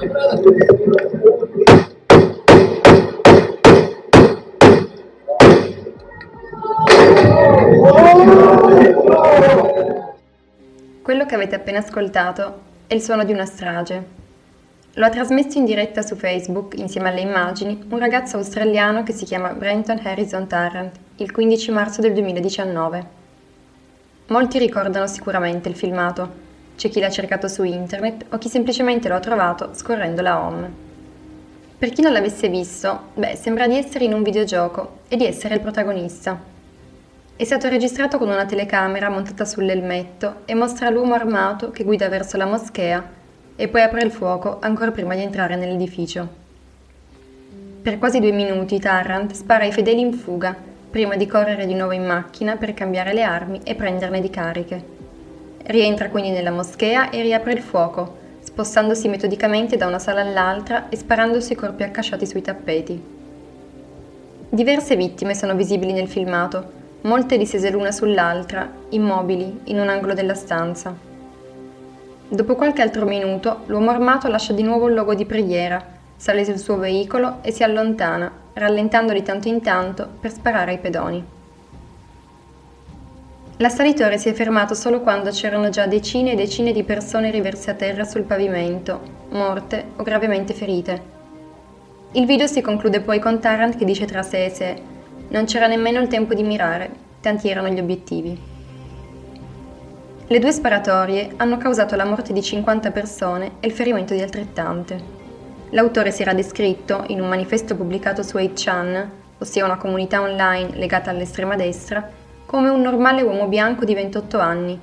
Quello 0.00 0.16
che 11.26 11.34
avete 11.34 11.54
appena 11.54 11.80
ascoltato 11.80 12.60
è 12.86 12.94
il 12.94 13.02
suono 13.02 13.24
di 13.24 13.32
una 13.32 13.44
strage. 13.44 14.02
Lo 14.94 15.04
ha 15.04 15.10
trasmesso 15.10 15.58
in 15.58 15.66
diretta 15.66 16.00
su 16.00 16.16
Facebook, 16.16 16.78
insieme 16.78 17.10
alle 17.10 17.20
immagini, 17.20 17.84
un 17.90 17.98
ragazzo 17.98 18.38
australiano 18.38 19.02
che 19.02 19.12
si 19.12 19.26
chiama 19.26 19.52
Brenton 19.52 20.00
Harrison 20.02 20.46
Tarrant, 20.46 20.96
il 21.16 21.30
15 21.30 21.70
marzo 21.72 22.00
del 22.00 22.14
2019. 22.14 23.06
Molti 24.28 24.58
ricordano 24.58 25.06
sicuramente 25.06 25.68
il 25.68 25.76
filmato, 25.76 26.48
c'è 26.80 26.88
chi 26.88 26.98
l'ha 26.98 27.10
cercato 27.10 27.46
su 27.46 27.62
internet 27.62 28.24
o 28.30 28.38
chi 28.38 28.48
semplicemente 28.48 29.06
lo 29.06 29.14
ha 29.14 29.20
trovato 29.20 29.72
scorrendo 29.74 30.22
la 30.22 30.42
home. 30.42 30.72
Per 31.76 31.90
chi 31.90 32.00
non 32.00 32.10
l'avesse 32.10 32.48
visto, 32.48 33.08
beh, 33.12 33.36
sembra 33.36 33.68
di 33.68 33.76
essere 33.76 34.06
in 34.06 34.14
un 34.14 34.22
videogioco 34.22 35.00
e 35.06 35.16
di 35.16 35.26
essere 35.26 35.56
il 35.56 35.60
protagonista. 35.60 36.40
È 37.36 37.44
stato 37.44 37.68
registrato 37.68 38.16
con 38.16 38.30
una 38.30 38.46
telecamera 38.46 39.10
montata 39.10 39.44
sull'elmetto 39.44 40.36
e 40.46 40.54
mostra 40.54 40.88
l'uomo 40.88 41.12
armato 41.12 41.70
che 41.70 41.84
guida 41.84 42.08
verso 42.08 42.38
la 42.38 42.46
moschea 42.46 43.06
e 43.56 43.68
poi 43.68 43.82
apre 43.82 44.02
il 44.02 44.10
fuoco 44.10 44.56
ancora 44.62 44.90
prima 44.90 45.14
di 45.14 45.20
entrare 45.20 45.56
nell'edificio. 45.56 46.26
Per 47.82 47.98
quasi 47.98 48.20
due 48.20 48.32
minuti 48.32 48.78
Tarrant 48.78 49.34
spara 49.34 49.66
i 49.66 49.72
fedeli 49.72 50.00
in 50.00 50.14
fuga, 50.14 50.56
prima 50.88 51.16
di 51.16 51.26
correre 51.26 51.66
di 51.66 51.74
nuovo 51.74 51.92
in 51.92 52.06
macchina 52.06 52.56
per 52.56 52.72
cambiare 52.72 53.12
le 53.12 53.22
armi 53.22 53.60
e 53.64 53.74
prenderne 53.74 54.22
di 54.22 54.30
cariche. 54.30 54.99
Rientra 55.70 56.08
quindi 56.10 56.30
nella 56.30 56.50
moschea 56.50 57.10
e 57.10 57.22
riapre 57.22 57.52
il 57.52 57.60
fuoco, 57.60 58.16
spostandosi 58.40 59.06
metodicamente 59.06 59.76
da 59.76 59.86
una 59.86 60.00
sala 60.00 60.20
all'altra 60.20 60.88
e 60.88 60.96
sparandosi 60.96 61.54
corpi 61.54 61.84
accasciati 61.84 62.26
sui 62.26 62.42
tappeti. 62.42 63.00
Diverse 64.48 64.96
vittime 64.96 65.32
sono 65.32 65.54
visibili 65.54 65.92
nel 65.92 66.08
filmato, 66.08 66.72
molte 67.02 67.38
distese 67.38 67.70
l'una 67.70 67.92
sull'altra, 67.92 68.68
immobili, 68.88 69.60
in 69.66 69.78
un 69.78 69.88
angolo 69.88 70.12
della 70.12 70.34
stanza. 70.34 70.92
Dopo 72.28 72.56
qualche 72.56 72.82
altro 72.82 73.06
minuto, 73.06 73.60
l'uomo 73.66 73.90
armato 73.90 74.26
lascia 74.26 74.52
di 74.52 74.64
nuovo 74.64 74.88
il 74.88 74.94
luogo 74.94 75.14
di 75.14 75.24
preghiera, 75.24 75.80
sale 76.16 76.44
sul 76.44 76.58
suo 76.58 76.78
veicolo 76.78 77.36
e 77.42 77.52
si 77.52 77.62
allontana, 77.62 78.28
rallentando 78.54 79.12
di 79.12 79.22
tanto 79.22 79.46
in 79.46 79.60
tanto 79.60 80.08
per 80.18 80.32
sparare 80.32 80.72
ai 80.72 80.78
pedoni. 80.78 81.38
L'assalitore 83.60 84.16
si 84.16 84.30
è 84.30 84.32
fermato 84.32 84.72
solo 84.72 85.02
quando 85.02 85.28
c'erano 85.28 85.68
già 85.68 85.86
decine 85.86 86.32
e 86.32 86.34
decine 86.34 86.72
di 86.72 86.82
persone 86.82 87.30
riverse 87.30 87.70
a 87.70 87.74
terra 87.74 88.04
sul 88.04 88.22
pavimento, 88.22 89.00
morte 89.32 89.84
o 89.96 90.02
gravemente 90.02 90.54
ferite. 90.54 91.02
Il 92.12 92.24
video 92.24 92.46
si 92.46 92.62
conclude 92.62 93.02
poi 93.02 93.18
con 93.18 93.38
Tarrant 93.38 93.76
che 93.76 93.84
dice 93.84 94.06
tra 94.06 94.22
sé 94.22 94.46
e 94.46 94.48
sé 94.48 94.82
non 95.28 95.44
c'era 95.44 95.66
nemmeno 95.66 96.00
il 96.00 96.08
tempo 96.08 96.32
di 96.32 96.42
mirare, 96.42 96.90
tanti 97.20 97.50
erano 97.50 97.68
gli 97.68 97.78
obiettivi. 97.78 98.40
Le 100.26 100.38
due 100.38 100.52
sparatorie 100.52 101.34
hanno 101.36 101.58
causato 101.58 101.96
la 101.96 102.06
morte 102.06 102.32
di 102.32 102.40
50 102.40 102.90
persone 102.92 103.50
e 103.60 103.66
il 103.66 103.74
ferimento 103.74 104.14
di 104.14 104.22
altrettante. 104.22 104.98
L'autore 105.72 106.12
si 106.12 106.22
era 106.22 106.32
descritto, 106.32 107.04
in 107.08 107.20
un 107.20 107.28
manifesto 107.28 107.76
pubblicato 107.76 108.22
su 108.22 108.38
8chan, 108.38 109.06
ossia 109.36 109.66
una 109.66 109.76
comunità 109.76 110.22
online 110.22 110.76
legata 110.76 111.10
all'estrema 111.10 111.56
destra, 111.56 112.19
come 112.50 112.68
un 112.68 112.80
normale 112.80 113.22
uomo 113.22 113.46
bianco 113.46 113.84
di 113.84 113.94
28 113.94 114.40
anni, 114.40 114.76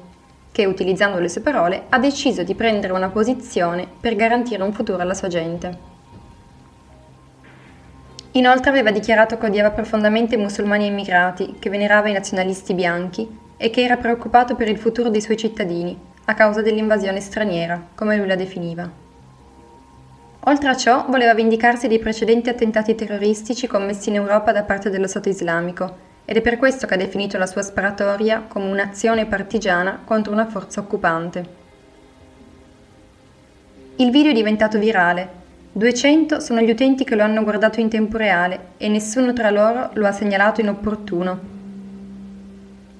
che, 0.53 0.65
utilizzando 0.65 1.19
le 1.19 1.27
sue 1.27 1.41
parole, 1.41 1.83
ha 1.89 1.99
deciso 1.99 2.43
di 2.43 2.55
prendere 2.55 2.93
una 2.93 3.09
posizione 3.09 3.85
per 3.99 4.15
garantire 4.15 4.63
un 4.63 4.71
futuro 4.71 5.01
alla 5.01 5.13
sua 5.13 5.27
gente. 5.27 5.77
Inoltre 8.31 8.69
aveva 8.69 8.91
dichiarato 8.91 9.37
che 9.37 9.47
odiava 9.47 9.71
profondamente 9.71 10.35
i 10.35 10.37
musulmani 10.37 10.85
immigrati, 10.85 11.55
che 11.59 11.69
venerava 11.69 12.07
i 12.07 12.13
nazionalisti 12.13 12.73
bianchi 12.73 13.27
e 13.57 13.69
che 13.69 13.83
era 13.83 13.97
preoccupato 13.97 14.55
per 14.55 14.69
il 14.69 14.77
futuro 14.77 15.09
dei 15.09 15.19
suoi 15.19 15.35
cittadini, 15.35 15.99
a 16.23 16.33
causa 16.35 16.61
dell'invasione 16.61 17.19
straniera, 17.19 17.85
come 17.95 18.15
lui 18.15 18.27
la 18.27 18.37
definiva. 18.37 18.89
Oltre 20.39 20.69
a 20.69 20.77
ciò, 20.77 21.03
voleva 21.09 21.33
vendicarsi 21.33 21.89
dei 21.89 21.99
precedenti 21.99 22.47
attentati 22.47 22.95
terroristici 22.95 23.67
commessi 23.67 24.07
in 24.07 24.15
Europa 24.15 24.53
da 24.53 24.63
parte 24.63 24.89
dello 24.89 25.07
Stato 25.07 25.27
islamico, 25.27 26.06
ed 26.29 26.35
è 26.35 26.41
per 26.41 26.57
questo 26.57 26.85
che 26.85 26.95
ha 26.95 26.97
definito 26.97 27.37
la 27.37 27.45
sua 27.45 27.61
sparatoria 27.61 28.43
come 28.49 28.69
un'azione 28.69 29.25
partigiana 29.27 30.01
contro 30.03 30.33
una 30.33 30.45
forza 30.45 30.81
occupante. 30.81 31.45
Il 33.95 34.11
video 34.11 34.31
è 34.31 34.33
diventato 34.33 34.77
virale 34.77 35.29
200 35.71 36.41
sono 36.41 36.59
gli 36.59 36.69
utenti 36.69 37.05
che 37.05 37.15
lo 37.15 37.23
hanno 37.23 37.43
guardato 37.43 37.79
in 37.79 37.87
tempo 37.87 38.17
reale 38.17 38.71
e 38.75 38.89
nessuno 38.89 39.31
tra 39.31 39.49
loro 39.51 39.91
lo 39.93 40.05
ha 40.05 40.11
segnalato 40.11 40.59
inopportuno. 40.59 41.39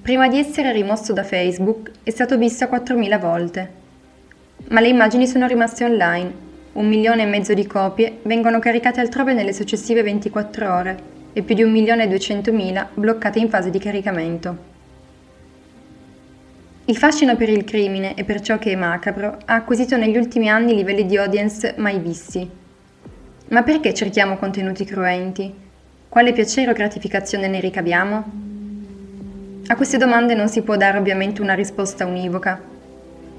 Prima 0.00 0.26
di 0.28 0.38
essere 0.38 0.72
rimosso 0.72 1.12
da 1.12 1.22
Facebook 1.22 1.90
è 2.02 2.08
stato 2.08 2.38
visto 2.38 2.64
4.000 2.64 3.20
volte. 3.20 3.72
Ma 4.68 4.80
le 4.80 4.88
immagini 4.88 5.26
sono 5.26 5.46
rimaste 5.46 5.84
online. 5.84 6.32
Un 6.72 6.88
milione 6.88 7.24
e 7.24 7.26
mezzo 7.26 7.52
di 7.52 7.66
copie 7.66 8.20
vengono 8.22 8.58
caricate 8.58 9.00
altrove 9.00 9.34
nelle 9.34 9.52
successive 9.52 10.02
24 10.02 10.74
ore 10.74 11.16
e 11.32 11.42
più 11.42 11.54
di 11.54 11.64
1.200.000 11.64 12.86
bloccate 12.94 13.38
in 13.38 13.48
fase 13.48 13.70
di 13.70 13.78
caricamento. 13.78 14.76
Il 16.86 16.96
fascino 16.96 17.36
per 17.36 17.50
il 17.50 17.64
crimine 17.64 18.14
e 18.14 18.24
per 18.24 18.40
ciò 18.40 18.58
che 18.58 18.72
è 18.72 18.74
macabro 18.74 19.38
ha 19.44 19.54
acquisito 19.54 19.96
negli 19.96 20.16
ultimi 20.16 20.48
anni 20.48 20.74
livelli 20.74 21.04
di 21.04 21.18
audience 21.18 21.74
mai 21.76 21.98
visti. 21.98 22.48
Ma 23.48 23.62
perché 23.62 23.92
cerchiamo 23.92 24.36
contenuti 24.36 24.84
cruenti? 24.84 25.52
Quale 26.08 26.32
piacere 26.32 26.70
o 26.70 26.74
gratificazione 26.74 27.48
ne 27.48 27.60
ricaviamo? 27.60 28.24
A 29.66 29.76
queste 29.76 29.98
domande 29.98 30.34
non 30.34 30.48
si 30.48 30.62
può 30.62 30.76
dare 30.76 30.96
ovviamente 30.96 31.42
una 31.42 31.52
risposta 31.52 32.06
univoca. 32.06 32.58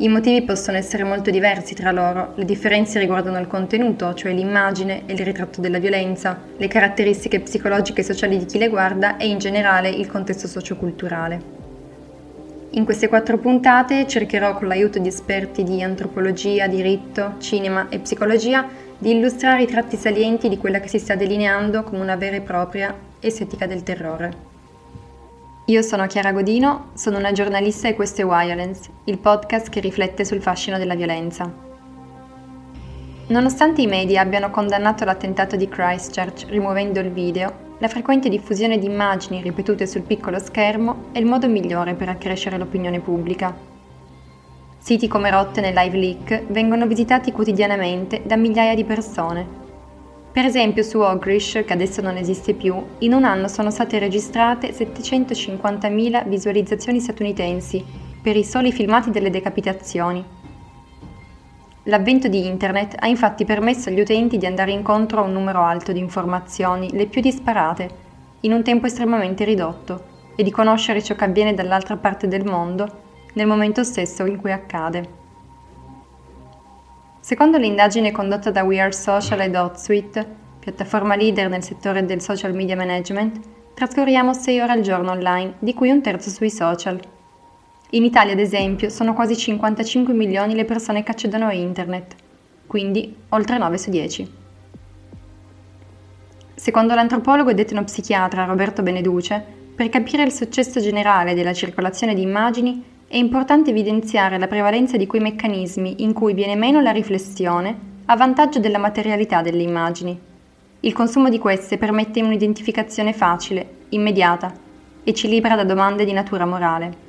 I 0.02 0.08
motivi 0.08 0.44
possono 0.44 0.78
essere 0.78 1.04
molto 1.04 1.30
diversi 1.30 1.76
tra 1.76 1.92
loro, 1.92 2.32
le 2.36 2.46
differenze 2.46 3.00
riguardano 3.00 3.38
il 3.38 3.48
contenuto, 3.48 4.14
cioè 4.14 4.32
l'immagine 4.32 5.02
e 5.06 5.12
il 5.12 5.20
ritratto 5.20 5.60
della 5.60 5.78
violenza, 5.78 6.40
le 6.56 6.70
caratteristiche 6.70 7.42
psicologiche 7.42 8.00
e 8.00 8.06
sociali 8.06 8.38
di 8.38 8.46
chi 8.46 8.58
le 8.58 8.70
guarda 8.70 9.18
e 9.18 9.28
in 9.28 9.40
generale 9.40 9.90
il 9.90 10.08
contesto 10.08 10.48
socioculturale. 10.48 11.42
In 12.72 12.86
queste 12.86 13.10
quattro 13.10 13.40
puntate 13.40 14.08
cercherò 14.08 14.58
con 14.58 14.70
l'aiuto 14.70 15.00
di 15.00 15.10
esperti 15.10 15.64
di 15.64 15.84
antropologia, 15.84 16.68
diritto, 16.68 17.34
cinema 17.40 17.88
e 17.90 18.00
psicologia 18.00 18.66
di 18.98 19.12
illustrare 19.12 19.64
i 19.64 19.68
tratti 19.68 19.98
salienti 19.98 20.48
di 20.48 20.58
quella 20.58 20.80
che 20.80 20.88
si 20.88 21.00
sta 21.00 21.16
delineando 21.16 21.84
come 21.84 22.00
una 22.02 22.16
vera 22.16 22.38
e 22.38 22.42
propria 22.42 22.96
estetica 23.20 23.68
del 23.68 23.84
terrore. 23.84 24.49
Io 25.70 25.84
sono 25.84 26.08
Chiara 26.08 26.32
Godino, 26.32 26.90
sono 26.96 27.20
una 27.20 27.32
giornalista 27.32 27.88
e 27.88 27.94
questo 27.94 28.22
è 28.22 28.26
Violence, 28.26 28.90
il 29.04 29.20
podcast 29.20 29.70
che 29.70 29.80
riflette 29.80 30.26
sul 30.26 30.42
fascino 30.42 30.80
della 30.80 30.96
violenza. 30.96 31.48
Nonostante 33.28 33.84
i 33.84 33.86
media 33.86 34.22
abbiano 34.22 34.50
condannato 34.50 35.06
l'attentato 35.06 35.56
di 35.56 35.70
Christchurch 35.70 36.48
rimuovendo 36.48 37.00
il 37.00 37.12
video, 37.12 37.76
la 37.78 37.88
frequente 37.88 38.30
diffusione 38.30 38.80
di 38.80 38.88
immagini 38.88 39.44
ripetute 39.44 39.86
sul 39.86 40.02
piccolo 40.02 40.40
schermo 40.40 41.10
è 41.12 41.20
il 41.20 41.28
modo 41.28 41.48
migliore 41.48 41.94
per 41.94 42.10
accrescere 42.10 42.58
l'opinione 42.58 43.00
pubblica. 43.00 43.56
Siti 44.80 45.08
come 45.08 45.30
Rotten 45.30 45.66
e 45.66 45.72
LiveLeak 45.72 46.46
vengono 46.48 46.88
visitati 46.88 47.32
quotidianamente 47.32 48.24
da 48.26 48.38
migliaia 48.38 48.74
di 48.74 48.86
persone. 48.86 49.69
Per 50.40 50.48
esempio 50.48 50.84
su 50.84 51.00
Ogrish, 51.00 51.64
che 51.66 51.74
adesso 51.74 52.00
non 52.00 52.16
esiste 52.16 52.54
più, 52.54 52.82
in 53.00 53.12
un 53.12 53.26
anno 53.26 53.50
sono 53.50 53.70
state 53.70 54.00
registrate 54.00 54.72
750.000 54.72 56.30
visualizzazioni 56.30 57.02
statunitensi 57.02 57.84
per 58.22 58.38
i 58.38 58.46
soli 58.46 58.72
filmati 58.72 59.12
delle 59.12 59.32
decapitazioni. 59.32 60.24
L'avvento 61.84 62.30
di 62.30 62.48
Internet 62.48 62.96
ha 63.00 63.08
infatti 63.08 63.44
permesso 63.44 63.90
agli 63.90 64.00
utenti 64.00 64.38
di 64.38 64.46
andare 64.46 64.72
incontro 64.72 65.20
a 65.20 65.26
un 65.26 65.34
numero 65.34 65.62
alto 65.62 65.92
di 65.92 66.00
informazioni, 66.00 66.90
le 66.94 67.08
più 67.08 67.20
disparate, 67.20 67.90
in 68.40 68.54
un 68.54 68.64
tempo 68.64 68.86
estremamente 68.86 69.44
ridotto, 69.44 70.04
e 70.38 70.44
di 70.44 70.52
conoscere 70.52 71.04
ciò 71.04 71.16
che 71.16 71.26
avviene 71.26 71.54
dall'altra 71.54 71.98
parte 71.98 72.30
del 72.30 72.46
mondo 72.46 72.88
nel 73.34 73.46
momento 73.46 73.84
stesso 73.84 74.24
in 74.24 74.38
cui 74.38 74.54
accade. 74.54 75.18
Secondo 77.30 77.60
l'indagine 77.60 78.12
condotta 78.12 78.50
da 78.50 78.64
We 78.64 78.80
Are 78.80 78.92
Social 78.92 79.42
ed 79.42 79.56
HotSuite, 79.56 80.26
piattaforma 80.58 81.16
leader 81.16 81.48
nel 81.48 81.62
settore 81.62 82.04
del 82.04 82.22
social 82.22 82.56
media 82.56 82.76
management, 82.76 83.40
trascorriamo 83.76 84.34
6 84.34 84.60
ore 84.62 84.72
al 84.72 84.82
giorno 84.82 85.12
online, 85.12 85.54
di 85.60 85.76
cui 85.76 85.92
un 85.92 86.02
terzo 86.02 86.32
sui 86.32 86.50
social. 86.50 87.00
In 87.92 88.04
Italia, 88.04 88.34
ad 88.34 88.40
esempio, 88.40 88.90
sono 88.90 89.14
quasi 89.14 89.38
55 89.38 90.12
milioni 90.12 90.56
le 90.56 90.66
persone 90.66 91.04
che 91.04 91.12
accedono 91.12 91.46
a 91.46 91.54
internet, 91.54 92.16
quindi 92.66 93.16
oltre 93.30 93.60
9 93.60 93.78
su 93.78 93.92
10. 93.92 94.34
Secondo 96.56 96.96
l'antropologo 96.96 97.52
ed 97.52 97.60
etnopsichiatra 97.60 98.46
Roberto 98.46 98.82
Beneduce, 98.82 99.46
per 99.76 99.90
capire 99.90 100.24
il 100.24 100.32
successo 100.32 100.80
generale 100.80 101.36
della 101.36 101.54
circolazione 101.54 102.16
di 102.16 102.24
immagini 102.24 102.84
è 103.12 103.18
importante 103.18 103.72
evidenziare 103.72 104.38
la 104.38 104.46
prevalenza 104.46 104.96
di 104.96 105.08
quei 105.08 105.20
meccanismi 105.20 106.04
in 106.04 106.14
cui 106.14 106.36
viene 106.36 106.56
meno 106.56 106.80
la 106.80 106.92
riflessione, 106.92 107.76
a 108.06 108.16
vantaggio 108.16 108.60
della 108.60 108.78
materialità 108.78 109.42
delle 109.42 109.64
immagini. 109.64 110.16
Il 110.82 110.94
consumo 110.94 111.28
di 111.30 111.40
queste 111.40 111.80
permette 111.80 112.22
un'identificazione 112.22 113.12
facile, 113.14 113.68
immediata 113.90 114.54
e 115.04 115.14
ci 115.16 115.28
libera 115.28 115.56
da 115.56 115.64
domande 115.64 116.06
di 116.06 116.12
natura 116.12 116.46
morale. 116.46 117.08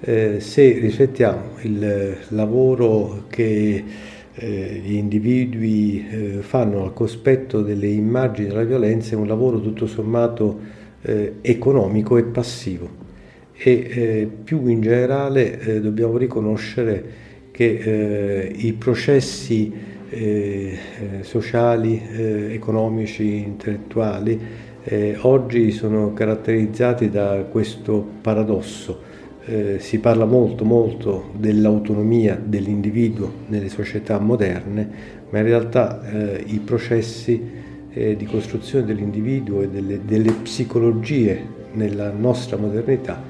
Eh, 0.00 0.40
se 0.40 0.78
riflettiamo 0.78 1.60
il 1.62 2.18
lavoro 2.28 3.24
che 3.30 3.84
eh, 4.34 4.82
gli 4.84 4.92
individui 4.92 6.06
eh, 6.06 6.42
fanno 6.42 6.82
al 6.82 6.92
cospetto 6.92 7.62
delle 7.62 7.88
immagini 7.88 8.48
della 8.48 8.64
violenza 8.64 9.14
è 9.14 9.16
un 9.16 9.26
lavoro 9.26 9.62
tutto 9.62 9.86
sommato 9.86 10.60
eh, 11.00 11.36
economico 11.40 12.18
e 12.18 12.24
passivo 12.24 13.03
e 13.56 13.70
eh, 13.70 14.28
più 14.42 14.66
in 14.66 14.80
generale 14.80 15.60
eh, 15.60 15.80
dobbiamo 15.80 16.16
riconoscere 16.16 17.22
che 17.50 18.52
i 18.52 18.72
processi 18.72 19.92
sociali, 21.20 22.02
economici, 22.50 23.36
intellettuali 23.36 24.40
oggi 25.20 25.70
sono 25.70 26.12
caratterizzati 26.12 27.10
da 27.10 27.44
questo 27.48 28.04
paradosso. 28.20 29.12
Eh, 29.46 29.76
si 29.78 29.98
parla 29.98 30.24
molto 30.24 30.64
molto 30.64 31.30
dell'autonomia 31.36 32.40
dell'individuo 32.42 33.30
nelle 33.48 33.68
società 33.68 34.18
moderne, 34.18 34.88
ma 35.30 35.38
in 35.38 35.44
realtà 35.44 36.02
eh, 36.02 36.44
i 36.46 36.60
processi 36.60 37.42
eh, 37.92 38.16
di 38.16 38.24
costruzione 38.24 38.86
dell'individuo 38.86 39.62
e 39.62 39.68
delle, 39.68 40.00
delle, 40.04 40.32
psicologie 40.32 41.40
nella 41.72 42.10
nostra 42.10 42.56
modernità 42.56 43.22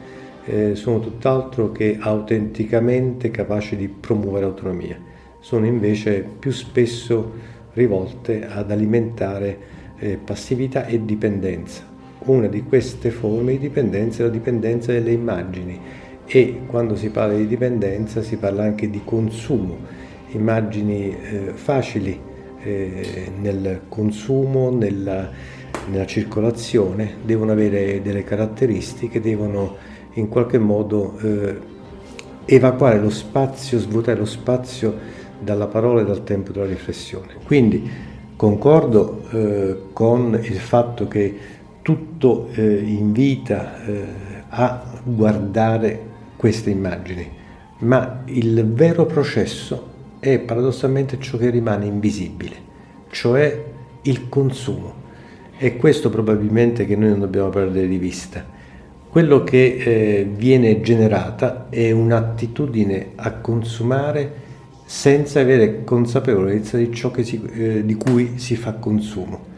eh, 0.47 0.75
sono 0.75 1.01
tutt'altro 1.01 1.73
che 1.73 1.97
autenticamente 1.99 3.31
capaci 3.31 3.77
di 3.77 3.89
promuovere 3.89 4.45
autonomia, 4.45 4.99
sono 5.41 5.67
invece 5.67 6.27
più 6.39 6.51
spesso 6.51 7.33
rivolte 7.73 8.47
ad 8.47 8.71
alimentare 8.71 9.59
eh, 9.99 10.19
passività 10.23 10.87
e 10.87 11.05
dipendenza. 11.05 11.93
Una 12.27 12.47
di 12.47 12.63
queste 12.63 13.11
forme 13.11 13.53
di 13.53 13.59
dipendenza 13.59 14.23
è 14.23 14.27
la 14.27 14.33
dipendenza 14.33 14.93
delle 14.93 15.13
immagini 15.13 15.79
e 16.27 16.61
quando 16.67 16.97
si 16.97 17.11
parla 17.11 17.35
di 17.35 17.47
dipendenza 17.47 18.23
si 18.23 18.37
parla 18.37 18.63
anche 18.63 18.89
di 18.89 19.03
consumo, 19.05 19.77
immagini 20.31 21.11
eh, 21.11 21.53
facili 21.53 22.19
eh, 22.63 23.31
nel 23.39 23.83
consumo, 23.89 24.71
nella, 24.71 25.31
nella, 25.91 26.07
circolazione, 26.07 27.17
devono 27.23 27.53
avere 27.53 28.01
delle 28.01 28.25
caratteristiche, 28.25 29.21
devono 29.21 29.77
in 30.15 30.29
qualche 30.29 30.59
modo 30.59 31.17
eh, 31.21 31.59
evacuare 32.47 33.01
lo 33.01 33.11
spazio, 33.11 33.79
svuotare 33.79 34.19
lo 34.19 34.25
spazio 34.25 34.95
dalla 35.39 35.67
parola 35.67 36.03
e 36.03 36.05
dal 36.05 36.25
tempo 36.25 36.53
della 36.53 36.67
riflessione. 36.67 37.35
Quindi 37.45 37.89
concordo 38.37 39.23
eh, 39.31 39.77
con 39.93 40.39
il 40.43 40.59
fatto 40.59 41.09
che 41.09 41.39
tutto 41.83 42.49
eh, 42.53 42.63
invita 42.63 43.85
eh, 43.85 44.05
a 44.49 44.83
guardare 45.03 46.13
queste 46.37 46.71
immagini, 46.71 47.29
ma 47.79 48.23
il 48.27 48.67
vero 48.73 49.05
processo 49.07 49.93
è 50.19 50.39
paradossalmente 50.39 51.19
ciò 51.19 51.37
che 51.37 51.51
rimane 51.51 51.87
invisibile, 51.87 52.57
cioè 53.11 53.65
il 54.03 54.29
consumo. 54.29 55.03
È 55.57 55.77
questo 55.77 56.11
probabilmente 56.11 56.87
che 56.87 56.97
noi 56.97 57.11
non 57.11 57.21
dobbiamo 57.21 57.49
perdere 57.51 57.87
di 57.87 57.99
vista. 57.99 58.45
Quello 59.15 59.45
che 59.45 59.77
eh, 59.79 60.29
viene 60.29 60.81
generata 60.81 61.69
è 61.71 61.93
un'attitudine 61.93 63.11
a 63.15 63.35
consumare 63.35 64.33
senza 64.87 65.39
avere 65.39 65.85
consapevolezza 65.85 66.77
di 66.79 66.93
ciò 66.93 67.13
si, 67.23 67.41
eh, 67.55 67.87
di 67.87 67.95
cui 67.95 68.41
si 68.41 68.57
fa 68.57 68.73
consumo. 68.73 69.53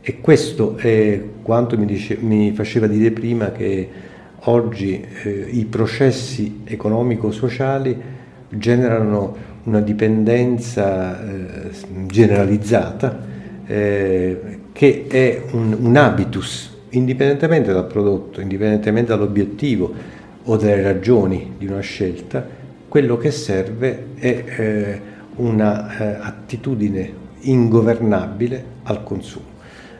E 0.00 0.20
questo 0.20 0.76
è 0.76 1.22
quanto 1.40 1.78
mi, 1.78 1.86
dice, 1.86 2.16
mi 2.18 2.50
faceva 2.50 2.88
dire 2.88 3.12
prima 3.12 3.52
che 3.52 3.88
Oggi 4.48 5.00
eh, 5.22 5.46
i 5.50 5.64
processi 5.66 6.62
economico-sociali 6.64 7.96
generano 8.48 9.36
una 9.64 9.80
dipendenza 9.80 11.20
eh, 11.20 11.70
generalizzata 12.06 13.24
eh, 13.66 14.58
che 14.72 15.06
è 15.08 15.42
un, 15.52 15.76
un, 15.80 15.96
habitus, 15.96 16.75
indipendentemente 16.90 17.72
dal 17.72 17.86
prodotto, 17.86 18.40
indipendentemente 18.40 19.10
dall'obiettivo 19.10 19.92
o 20.44 20.56
dalle 20.56 20.82
ragioni 20.82 21.54
di 21.58 21.66
una 21.66 21.80
scelta, 21.80 22.46
quello 22.88 23.16
che 23.16 23.30
serve 23.30 24.06
è 24.14 24.44
eh, 24.58 25.00
un'attitudine 25.36 27.00
eh, 27.00 27.14
ingovernabile 27.40 28.64
al 28.84 29.02
consumo. 29.02 29.54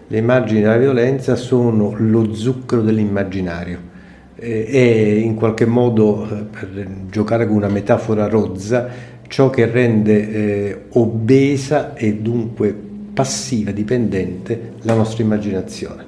Le 0.07 0.19
immagini 0.19 0.61
della 0.61 0.77
violenza 0.77 1.35
sono 1.35 1.95
lo 1.97 2.33
zucchero 2.33 2.83
dell'immaginario 2.83 3.95
eh, 4.37 4.67
è 4.67 4.79
in 4.79 5.35
qualche 5.35 5.67
modo, 5.67 6.29
eh, 6.29 6.45
per 6.45 6.87
giocare 7.11 7.47
con 7.47 7.57
una 7.57 7.69
metafora 7.69 8.29
rozza, 8.29 9.15
ciò 9.27 9.51
che 9.51 9.67
rende 9.67 10.31
eh, 10.31 10.83
obesa 10.91 11.95
e 11.95 12.15
dunque 12.15 12.75
passiva, 13.13 13.71
dipendente 13.73 14.75
la 14.83 14.95
nostra 14.95 15.23
immaginazione. 15.23 16.06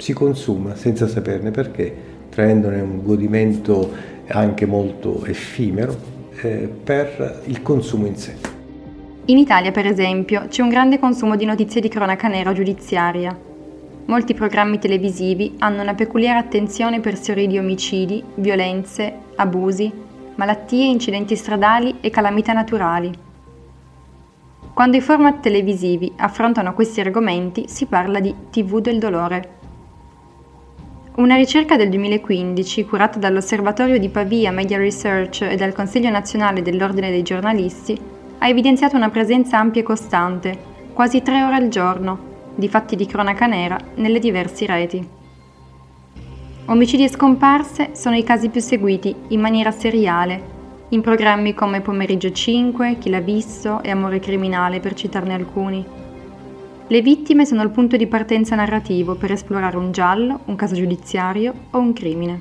Si 0.00 0.12
consuma 0.12 0.74
senza 0.74 1.06
saperne 1.06 1.50
perché, 1.50 1.94
traendone 2.28 2.80
un 2.80 3.02
godimento 3.02 3.92
anche 4.28 4.66
molto 4.66 5.24
effimero 5.24 5.96
eh, 6.42 6.68
per 6.82 7.42
il 7.44 7.62
consumo 7.62 8.06
in 8.06 8.16
sé. 8.16 8.34
In 9.26 9.38
Italia, 9.38 9.70
per 9.70 9.86
esempio, 9.86 10.46
c'è 10.48 10.62
un 10.62 10.68
grande 10.68 10.98
consumo 10.98 11.36
di 11.36 11.44
notizie 11.44 11.80
di 11.80 11.88
cronaca 11.88 12.28
nera 12.28 12.52
giudiziaria, 12.52 13.48
Molti 14.10 14.34
programmi 14.34 14.80
televisivi 14.80 15.54
hanno 15.60 15.82
una 15.82 15.94
peculiare 15.94 16.40
attenzione 16.40 16.98
per 16.98 17.14
storie 17.16 17.46
di 17.46 17.58
omicidi, 17.58 18.20
violenze, 18.34 19.14
abusi, 19.36 19.92
malattie, 20.34 20.86
incidenti 20.86 21.36
stradali 21.36 21.98
e 22.00 22.10
calamità 22.10 22.52
naturali. 22.52 23.12
Quando 24.74 24.96
i 24.96 25.00
format 25.00 25.38
televisivi 25.38 26.12
affrontano 26.16 26.74
questi 26.74 27.00
argomenti 27.00 27.68
si 27.68 27.86
parla 27.86 28.18
di 28.18 28.34
TV 28.50 28.80
del 28.80 28.98
dolore. 28.98 29.58
Una 31.20 31.36
ricerca 31.36 31.76
del 31.76 31.90
2015, 31.90 32.86
curata 32.86 33.18
dall'Osservatorio 33.18 33.98
di 33.98 34.08
Pavia 34.08 34.50
Media 34.50 34.78
Research 34.78 35.42
e 35.42 35.54
dal 35.54 35.74
Consiglio 35.74 36.08
nazionale 36.08 36.62
dell'Ordine 36.62 37.10
dei 37.10 37.20
giornalisti, 37.22 37.94
ha 38.38 38.48
evidenziato 38.48 38.96
una 38.96 39.10
presenza 39.10 39.58
ampia 39.58 39.82
e 39.82 39.84
costante, 39.84 40.58
quasi 40.94 41.20
tre 41.20 41.42
ore 41.42 41.56
al 41.56 41.68
giorno, 41.68 42.18
di 42.54 42.70
fatti 42.70 42.96
di 42.96 43.04
cronaca 43.04 43.44
nera 43.44 43.76
nelle 43.96 44.18
diverse 44.18 44.64
reti. 44.64 45.08
Omicidi 46.64 47.04
e 47.04 47.10
scomparse 47.10 47.90
sono 47.92 48.16
i 48.16 48.24
casi 48.24 48.48
più 48.48 48.62
seguiti 48.62 49.14
in 49.28 49.40
maniera 49.40 49.72
seriale, 49.72 50.42
in 50.88 51.02
programmi 51.02 51.52
come 51.52 51.82
Pomeriggio 51.82 52.32
5, 52.32 52.96
Chi 52.98 53.10
l'ha 53.10 53.20
visto 53.20 53.82
e 53.82 53.90
Amore 53.90 54.20
criminale 54.20 54.80
per 54.80 54.94
citarne 54.94 55.34
alcuni. 55.34 55.99
Le 56.90 57.02
vittime 57.02 57.46
sono 57.46 57.62
il 57.62 57.70
punto 57.70 57.96
di 57.96 58.08
partenza 58.08 58.56
narrativo 58.56 59.14
per 59.14 59.30
esplorare 59.30 59.76
un 59.76 59.92
giallo, 59.92 60.40
un 60.46 60.56
caso 60.56 60.74
giudiziario 60.74 61.54
o 61.70 61.78
un 61.78 61.92
crimine. 61.92 62.40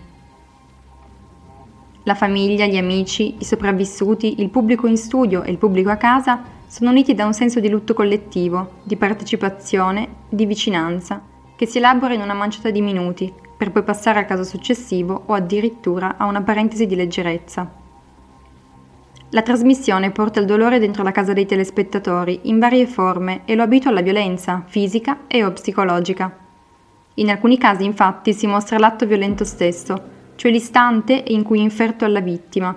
La 2.01 2.15
famiglia, 2.15 2.65
gli 2.65 2.77
amici, 2.77 3.35
i 3.37 3.43
sopravvissuti, 3.43 4.41
il 4.41 4.49
pubblico 4.49 4.87
in 4.87 4.97
studio 4.97 5.43
e 5.43 5.51
il 5.51 5.59
pubblico 5.59 5.91
a 5.91 5.97
casa 5.97 6.41
sono 6.65 6.89
uniti 6.89 7.13
da 7.13 7.27
un 7.27 7.33
senso 7.33 7.59
di 7.59 7.69
lutto 7.69 7.93
collettivo, 7.93 8.77
di 8.81 8.95
partecipazione, 8.95 10.07
di 10.29 10.47
vicinanza, 10.47 11.21
che 11.55 11.67
si 11.67 11.77
elabora 11.77 12.15
in 12.15 12.21
una 12.21 12.33
manciata 12.33 12.71
di 12.71 12.81
minuti, 12.81 13.31
per 13.55 13.71
poi 13.71 13.83
passare 13.83 14.17
al 14.17 14.25
caso 14.25 14.43
successivo 14.43 15.25
o 15.27 15.33
addirittura 15.35 16.17
a 16.17 16.25
una 16.25 16.41
parentesi 16.41 16.87
di 16.87 16.95
leggerezza. 16.95 17.78
La 19.31 19.43
trasmissione 19.43 20.09
porta 20.09 20.39
il 20.39 20.47
dolore 20.47 20.79
dentro 20.79 21.03
la 21.03 21.11
casa 21.11 21.33
dei 21.33 21.45
telespettatori 21.45 22.39
in 22.43 22.57
varie 22.57 22.87
forme 22.87 23.41
e 23.45 23.53
lo 23.53 23.61
abitua 23.61 23.91
alla 23.91 24.01
violenza 24.01 24.63
fisica 24.65 25.19
e 25.27 25.43
o 25.43 25.51
psicologica. 25.51 26.35
In 27.15 27.29
alcuni 27.29 27.59
casi 27.59 27.85
infatti 27.85 28.33
si 28.33 28.47
mostra 28.47 28.79
l'atto 28.79 29.05
violento 29.05 29.43
stesso, 29.43 30.01
cioè 30.35 30.51
l'istante 30.51 31.23
in 31.27 31.43
cui 31.43 31.61
inferto 31.61 32.05
alla 32.05 32.21
vittima, 32.21 32.75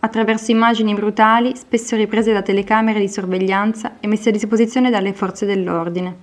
attraverso 0.00 0.50
immagini 0.50 0.92
brutali, 0.92 1.54
spesso 1.54 1.94
riprese 1.94 2.32
da 2.32 2.42
telecamere 2.42 2.98
di 2.98 3.08
sorveglianza 3.08 3.98
e 4.00 4.08
messe 4.08 4.30
a 4.30 4.32
disposizione 4.32 4.90
dalle 4.90 5.12
forze 5.12 5.46
dell'ordine. 5.46 6.16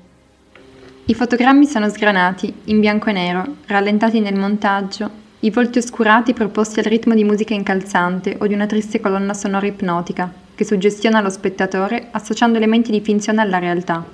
I 1.05 1.13
fotogrammi 1.13 1.65
sono 1.65 1.88
sgranati, 1.88 2.53
in 2.65 2.81
bianco 2.81 3.12
e 3.12 3.13
nero, 3.13 3.45
rallentati 3.67 4.19
nel 4.19 4.38
montaggio, 4.38 5.09
i 5.41 5.51
volti 5.51 5.77
oscurati 5.77 6.34
proposti 6.34 6.79
al 6.79 6.86
ritmo 6.86 7.13
di 7.13 7.24
musica 7.24 7.53
incalzante 7.53 8.36
o 8.39 8.48
di 8.48 8.53
una 8.53 8.65
triste 8.65 9.00
colonna 9.00 9.34
sonora 9.34 9.67
ipnotica, 9.67 10.29
che 10.53 10.65
suggestiona 10.65 11.22
lo 11.22 11.29
spettatore 11.29 12.10
associando 12.12 12.58
elementi 12.58 12.91
di 12.91 13.00
finzione 13.00 13.39
alla 13.39 13.58
realtà. 13.58 14.05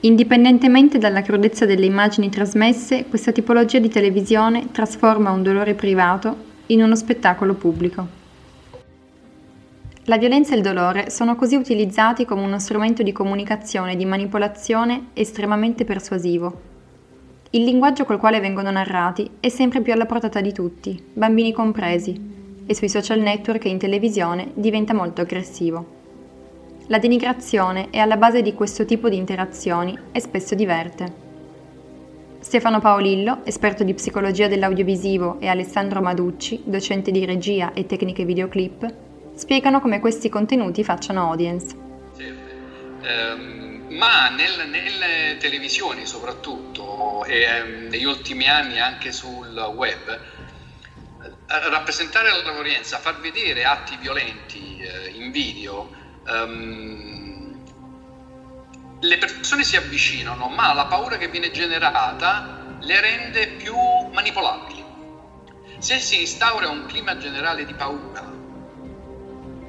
Indipendentemente 0.00 0.98
dalla 0.98 1.22
crudezza 1.22 1.66
delle 1.66 1.86
immagini 1.86 2.30
trasmesse, 2.30 3.06
questa 3.08 3.30
tipologia 3.30 3.78
di 3.78 3.88
televisione 3.88 4.72
trasforma 4.72 5.30
un 5.30 5.44
dolore 5.44 5.74
privato 5.74 6.36
in 6.66 6.82
uno 6.82 6.96
spettacolo 6.96 7.54
pubblico. 7.54 8.08
La 10.06 10.18
violenza 10.18 10.52
e 10.52 10.56
il 10.56 10.62
dolore 10.62 11.10
sono 11.10 11.36
così 11.36 11.54
utilizzati 11.54 12.24
come 12.24 12.42
uno 12.42 12.58
strumento 12.58 13.04
di 13.04 13.12
comunicazione 13.12 13.92
e 13.92 13.96
di 13.96 14.04
manipolazione 14.04 15.06
estremamente 15.14 15.84
persuasivo. 15.84 16.74
Il 17.50 17.62
linguaggio 17.62 18.04
col 18.04 18.18
quale 18.18 18.40
vengono 18.40 18.72
narrati 18.72 19.30
è 19.38 19.48
sempre 19.48 19.80
più 19.80 19.92
alla 19.92 20.04
portata 20.04 20.40
di 20.40 20.52
tutti, 20.52 21.00
bambini 21.12 21.52
compresi, 21.52 22.34
e 22.66 22.74
sui 22.74 22.88
social 22.88 23.20
network 23.20 23.64
e 23.66 23.68
in 23.68 23.78
televisione 23.78 24.50
diventa 24.54 24.92
molto 24.92 25.20
aggressivo. 25.20 25.94
La 26.88 26.98
denigrazione 26.98 27.90
è 27.90 27.98
alla 27.98 28.16
base 28.16 28.42
di 28.42 28.52
questo 28.52 28.84
tipo 28.84 29.08
di 29.08 29.16
interazioni 29.16 29.96
e 30.10 30.20
spesso 30.20 30.56
diverte. 30.56 31.24
Stefano 32.40 32.80
Paolillo, 32.80 33.40
esperto 33.44 33.84
di 33.84 33.94
psicologia 33.94 34.48
dell'audiovisivo, 34.48 35.38
e 35.38 35.46
Alessandro 35.46 36.00
Maducci, 36.00 36.62
docente 36.64 37.12
di 37.12 37.24
regia 37.24 37.72
e 37.74 37.86
tecniche 37.86 38.24
videoclip, 38.24 38.92
spiegano 39.34 39.80
come 39.80 40.00
questi 40.00 40.28
contenuti 40.28 40.82
facciano 40.82 41.28
audience. 41.28 41.76
Certo. 42.16 42.54
Um, 43.02 43.96
ma 43.96 44.28
nel, 44.30 44.68
nelle 44.68 45.36
televisioni 45.38 46.06
soprattutto 46.06 46.75
e 47.26 47.60
um, 47.60 47.88
negli 47.88 48.04
ultimi 48.04 48.48
anni 48.48 48.80
anche 48.80 49.12
sul 49.12 49.56
web, 49.74 50.20
uh, 51.18 51.30
rappresentare 51.46 52.30
l'audienza, 52.42 52.98
far 52.98 53.20
vedere 53.20 53.64
atti 53.64 53.96
violenti 53.96 54.82
uh, 54.82 55.16
in 55.16 55.30
video, 55.30 55.90
um, 56.26 57.36
le 59.00 59.18
persone 59.18 59.62
si 59.62 59.76
avvicinano, 59.76 60.48
ma 60.48 60.72
la 60.72 60.86
paura 60.86 61.16
che 61.16 61.28
viene 61.28 61.50
generata 61.50 62.76
le 62.80 63.00
rende 63.00 63.48
più 63.48 63.76
manipolabili. 64.12 64.84
Se 65.78 65.98
si 65.98 66.20
instaura 66.20 66.68
un 66.68 66.86
clima 66.86 67.16
generale 67.18 67.64
di 67.66 67.74
paura, 67.74 68.36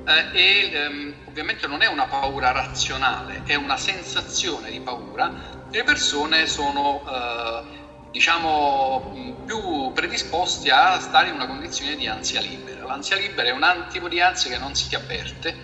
eh, 0.07 0.25
e 0.31 0.71
ehm, 0.71 1.13
ovviamente 1.25 1.67
non 1.67 1.81
è 1.81 1.87
una 1.87 2.05
paura 2.05 2.51
razionale, 2.51 3.43
è 3.45 3.55
una 3.55 3.75
sensazione 3.75 4.71
di 4.71 4.79
paura, 4.79 5.56
le 5.69 5.83
persone 5.83 6.47
sono 6.47 7.03
eh, 7.05 7.63
diciamo 8.11 9.11
più 9.45 9.91
predisposti 9.93 10.69
a 10.69 10.99
stare 10.99 11.29
in 11.29 11.35
una 11.35 11.47
condizione 11.47 11.95
di 11.95 12.07
ansia 12.07 12.41
libera. 12.41 12.85
L'ansia 12.85 13.17
libera 13.17 13.49
è 13.49 13.51
un 13.51 13.63
antipo 13.63 14.07
di 14.07 14.21
ansia 14.21 14.49
che 14.49 14.57
non 14.57 14.75
si 14.75 14.95
avverte, 14.95 15.55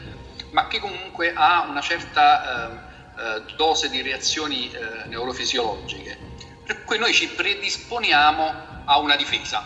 ma 0.51 0.67
che 0.67 0.79
comunque 0.79 1.33
ha 1.33 1.65
una 1.67 1.81
certa 1.81 2.69
eh, 2.69 2.91
eh 3.15 3.55
dose 3.55 3.89
di 3.89 4.01
reazioni 4.01 4.71
eh, 4.71 5.07
neurofisiologiche, 5.07 6.17
per 6.65 6.83
cui 6.83 6.97
noi 6.97 7.13
ci 7.13 7.29
predisponiamo 7.29 8.71
a 8.85 8.97
una 8.99 9.15
difesa, 9.15 9.63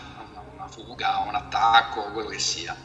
una 0.54 0.68
fuga, 0.68 1.18
un 1.26 1.34
attacco, 1.34 2.12
quello 2.12 2.28
che 2.28 2.38
sia. 2.38 2.76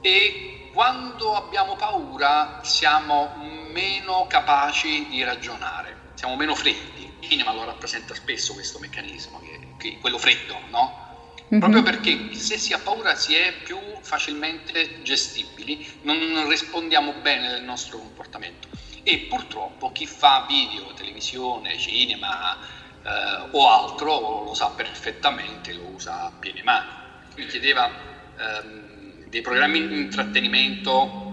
E 0.00 0.70
quando 0.72 1.34
abbiamo 1.34 1.76
paura 1.76 2.60
siamo 2.62 3.34
meno 3.70 4.26
capaci 4.28 5.08
di 5.08 5.22
ragionare, 5.22 6.07
siamo 6.18 6.34
meno 6.34 6.56
freddi. 6.56 7.08
Il 7.20 7.28
cinema 7.28 7.52
lo 7.52 7.64
rappresenta 7.64 8.12
spesso 8.12 8.52
questo 8.52 8.80
meccanismo, 8.80 9.38
che, 9.38 9.74
che 9.78 9.98
quello 10.00 10.18
freddo, 10.18 10.58
no? 10.68 11.06
Mm-hmm. 11.42 11.60
Proprio 11.60 11.82
perché 11.84 12.34
se 12.34 12.58
si 12.58 12.72
ha 12.72 12.80
paura 12.80 13.14
si 13.14 13.36
è 13.36 13.52
più 13.62 13.78
facilmente 14.00 15.00
gestibili, 15.02 15.88
non 16.02 16.48
rispondiamo 16.48 17.12
bene 17.22 17.46
del 17.50 17.62
nostro 17.62 17.98
comportamento. 17.98 18.66
E 19.04 19.26
purtroppo 19.30 19.92
chi 19.92 20.06
fa 20.06 20.44
video, 20.48 20.92
televisione, 20.94 21.78
cinema 21.78 22.58
eh, 23.00 23.48
o 23.52 23.70
altro 23.70 24.42
lo 24.44 24.54
sa 24.54 24.70
perfettamente, 24.70 25.72
lo 25.72 25.84
usa 25.84 26.24
a 26.24 26.32
piene 26.36 26.64
mani. 26.64 26.88
Mi 27.36 27.46
chiedeva 27.46 27.88
ehm, 28.36 29.28
dei 29.28 29.40
programmi 29.40 29.86
di 29.86 30.00
intrattenimento 30.00 31.28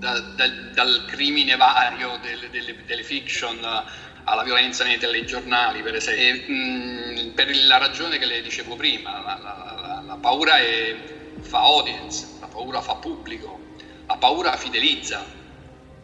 da, 0.00 0.18
da, 0.18 0.48
dal 0.48 1.04
crimine 1.06 1.56
vario 1.56 2.18
delle, 2.22 2.50
delle, 2.50 2.74
delle, 2.86 3.02
fiction 3.04 3.58
alla 4.30 4.42
violenza 4.42 4.84
nei 4.84 4.98
telegiornali 4.98 5.82
per 5.82 5.96
esempio. 5.96 6.54
E, 6.54 6.56
mh, 6.56 7.32
per 7.34 7.54
la 7.66 7.78
ragione 7.78 8.18
che 8.18 8.26
le 8.26 8.40
dicevo 8.42 8.76
prima 8.76 9.20
la, 9.20 9.38
la, 9.42 9.76
la, 9.80 10.02
la 10.06 10.16
paura 10.16 10.58
è, 10.58 10.94
fa 11.40 11.60
audience 11.60 12.26
la 12.40 12.46
paura 12.46 12.80
fa 12.80 12.94
pubblico 12.94 13.58
la 14.06 14.16
paura 14.16 14.56
fidelizza. 14.56 15.38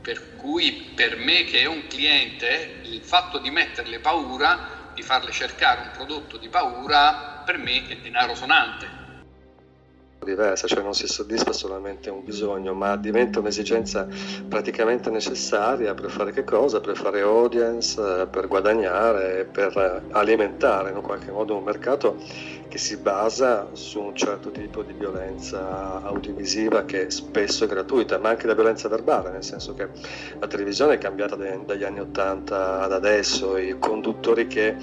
Per 0.03 0.37
cui 0.37 0.93
per 0.95 1.17
me 1.17 1.43
che 1.43 1.63
è 1.63 1.67
un 1.67 1.89
cliente 1.89 2.81
il 2.85 3.03
fatto 3.03 3.39
di 3.39 3.51
metterle 3.51 3.99
paura 3.99 4.91
di 4.95 5.03
farle 5.03 5.33
cercare 5.33 5.81
un 5.81 5.91
prodotto 5.93 6.37
di 6.37 6.49
paura 6.49 7.43
per 7.45 7.59
me 7.59 7.87
è 7.89 7.97
denaro 7.97 8.35
sonante 8.37 9.06
diversa, 10.27 10.67
cioè 10.67 10.83
non 10.83 10.93
si 10.93 11.07
soddisfa 11.07 11.53
solamente 11.53 12.11
un 12.11 12.23
bisogno, 12.23 12.75
ma 12.75 12.97
diventa 12.97 13.39
un'esigenza 13.39 14.07
praticamente 14.47 15.09
necessaria 15.09 15.95
per 15.95 16.11
fare 16.11 16.33
che 16.33 16.45
cosa? 16.45 16.81
Per 16.81 16.97
fare 16.97 17.23
audience, 17.23 17.99
eh, 17.99 18.27
per 18.27 18.49
guadagnare, 18.49 19.49
per 19.51 20.03
alimentare 20.11 20.91
in 20.91 21.01
qualche 21.01 21.31
modo 21.31 21.57
un 21.57 21.63
mercato 21.63 22.17
che 22.69 22.79
si 22.79 22.97
basa 22.97 23.69
su 23.73 24.01
un 24.01 24.15
certo 24.15 24.51
tipo 24.51 24.83
di 24.83 24.93
violenza 24.93 26.03
audiovisiva 26.03 26.85
che 26.85 27.11
spesso 27.11 27.65
è 27.65 27.69
gratuita, 27.69 28.19
ma 28.19 28.31
anche 28.31 28.47
la 28.47 28.55
violenza 28.55 28.89
verbale, 28.89 29.31
nel 29.31 29.45
senso 29.45 29.75
che 29.75 29.89
la 30.39 30.47
televisione 30.47 30.95
è 30.95 30.99
cambiata 30.99 31.37
dagli 31.37 31.85
anni 31.85 32.01
80 32.01 32.81
ad 32.81 32.93
adesso, 32.93 33.57
i 33.57 33.77
conduttori 33.79 34.47
che 34.47 34.77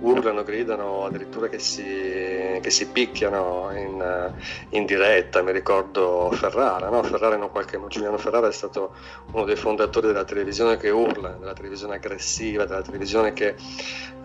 urlano, 0.00 0.42
gridano, 0.42 1.04
addirittura 1.04 1.48
che 1.48 1.58
si, 1.58 1.82
che 1.82 2.70
si 2.70 2.86
picchiano 2.88 3.70
in, 3.72 4.32
in, 4.70 4.86
diretta, 4.88 5.42
mi 5.42 5.52
ricordo 5.52 6.30
Ferrara, 6.32 6.88
no? 6.88 7.02
Ferrara 7.02 7.36
in 7.36 7.46
qualche 7.50 7.78
Giuliano 7.88 8.16
Ferrara 8.16 8.48
è 8.48 8.52
stato 8.52 8.94
uno 9.32 9.44
dei 9.44 9.54
fondatori 9.54 10.06
della 10.06 10.24
televisione 10.24 10.78
che 10.78 10.88
urla, 10.88 11.36
della 11.38 11.52
televisione 11.52 11.96
aggressiva, 11.96 12.64
della 12.64 12.80
televisione 12.80 13.34
che 13.34 13.54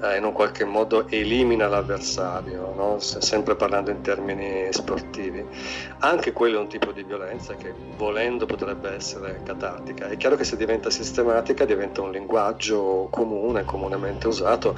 eh, 0.01 0.17
in 0.17 0.23
un 0.23 0.31
qualche 0.31 0.63
modo 0.63 1.05
elimina 1.09 1.67
l'avversario, 1.67 2.73
no? 2.75 2.97
sempre 2.99 3.55
parlando 3.55 3.91
in 3.91 4.01
termini 4.01 4.67
sportivi. 4.71 5.45
Anche 5.99 6.31
quello 6.31 6.57
è 6.57 6.61
un 6.61 6.69
tipo 6.69 6.93
di 6.93 7.03
violenza 7.03 7.55
che 7.55 7.73
volendo 7.97 8.45
potrebbe 8.45 8.93
essere 8.93 9.41
catartica. 9.43 10.07
È 10.07 10.15
chiaro 10.15 10.37
che 10.37 10.45
se 10.45 10.55
diventa 10.55 10.89
sistematica 10.89 11.65
diventa 11.65 12.01
un 12.01 12.11
linguaggio 12.11 13.09
comune, 13.11 13.65
comunemente 13.65 14.27
usato 14.27 14.75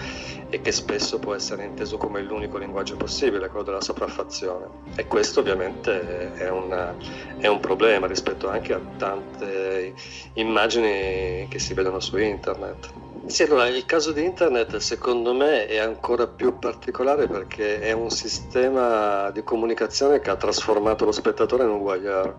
e 0.49 0.61
che 0.61 0.71
spesso 0.71 1.19
può 1.19 1.35
essere 1.35 1.63
inteso 1.63 1.97
come 1.97 2.21
l'unico 2.21 2.57
linguaggio 2.57 2.95
possibile, 2.95 3.49
quello 3.49 3.65
della 3.65 3.81
sopraffazione. 3.81 4.67
E 4.95 5.05
questo 5.07 5.41
ovviamente 5.41 5.74
è, 5.83 6.49
una, 6.49 6.95
è 7.37 7.47
un 7.47 7.59
problema 7.59 8.07
rispetto 8.07 8.49
anche 8.49 8.73
a 8.73 8.81
tante 8.97 9.93
immagini 10.33 11.47
che 11.49 11.59
si 11.59 11.73
vedono 11.73 11.99
su 11.99 12.17
internet. 12.17 12.89
Sì, 13.25 13.43
allora 13.43 13.67
il 13.67 13.85
caso 13.85 14.11
di 14.11 14.23
internet 14.23 14.77
secondo 14.77 15.33
me 15.33 15.65
è 15.65 15.77
ancora 15.77 16.27
più 16.27 16.59
particolare 16.59 17.27
perché 17.27 17.79
è 17.79 17.91
un 17.91 18.11
sistema 18.11 19.31
di 19.31 19.43
comunicazione 19.43 20.19
che 20.19 20.29
ha 20.29 20.35
trasformato 20.35 21.05
lo 21.05 21.11
spettatore 21.11 21.63
in 21.63 21.71
un 21.71 21.81
voyeur, 21.81 22.35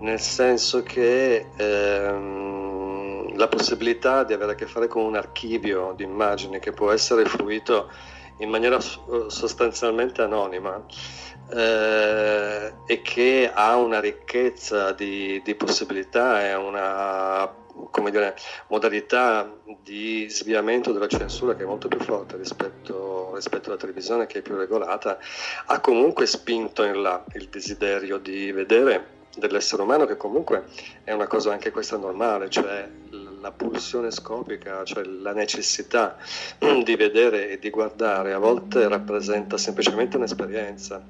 nel 0.00 0.20
senso 0.20 0.82
che 0.82 1.46
ehm, 1.56 3.36
la 3.36 3.48
possibilità 3.48 4.22
di 4.24 4.34
avere 4.34 4.52
a 4.52 4.54
che 4.54 4.66
fare 4.66 4.86
con 4.86 5.02
un 5.02 5.16
archivio 5.16 5.94
di 5.96 6.04
immagini 6.04 6.58
che 6.58 6.72
può 6.72 6.90
essere 6.90 7.24
fruito 7.24 7.88
in 8.42 8.50
maniera 8.50 8.78
sostanzialmente 8.80 10.22
anonima 10.22 10.84
eh, 11.50 12.72
e 12.86 13.02
che 13.02 13.50
ha 13.52 13.76
una 13.76 14.00
ricchezza 14.00 14.92
di, 14.92 15.40
di 15.44 15.54
possibilità 15.54 16.44
e 16.44 16.54
una 16.54 17.60
dire, 18.10 18.34
modalità 18.68 19.50
di 19.82 20.26
sviamento 20.28 20.92
della 20.92 21.08
censura 21.08 21.54
che 21.54 21.62
è 21.62 21.66
molto 21.66 21.88
più 21.88 22.00
forte 22.00 22.36
rispetto, 22.36 23.32
rispetto, 23.34 23.68
alla 23.68 23.78
televisione 23.78 24.26
che 24.26 24.38
è 24.38 24.42
più 24.42 24.56
regolata, 24.56 25.18
ha 25.66 25.80
comunque 25.80 26.26
spinto 26.26 26.82
in 26.84 27.00
là 27.00 27.24
il 27.34 27.48
desiderio 27.48 28.18
di 28.18 28.50
vedere 28.52 29.20
dell'essere 29.36 29.82
umano 29.82 30.04
che 30.04 30.16
comunque 30.16 30.64
è 31.04 31.12
una 31.12 31.26
cosa 31.26 31.52
anche 31.52 31.70
questa 31.70 31.96
normale, 31.96 32.50
cioè 32.50 32.86
la 33.42 33.50
pulsione 33.50 34.10
scopica, 34.10 34.84
cioè 34.84 35.04
la 35.04 35.32
necessità 35.32 36.16
di 36.84 36.96
vedere 36.96 37.50
e 37.50 37.58
di 37.58 37.68
guardare, 37.68 38.32
a 38.32 38.38
volte 38.38 38.88
rappresenta 38.88 39.58
semplicemente 39.58 40.16
un'esperienza, 40.16 41.04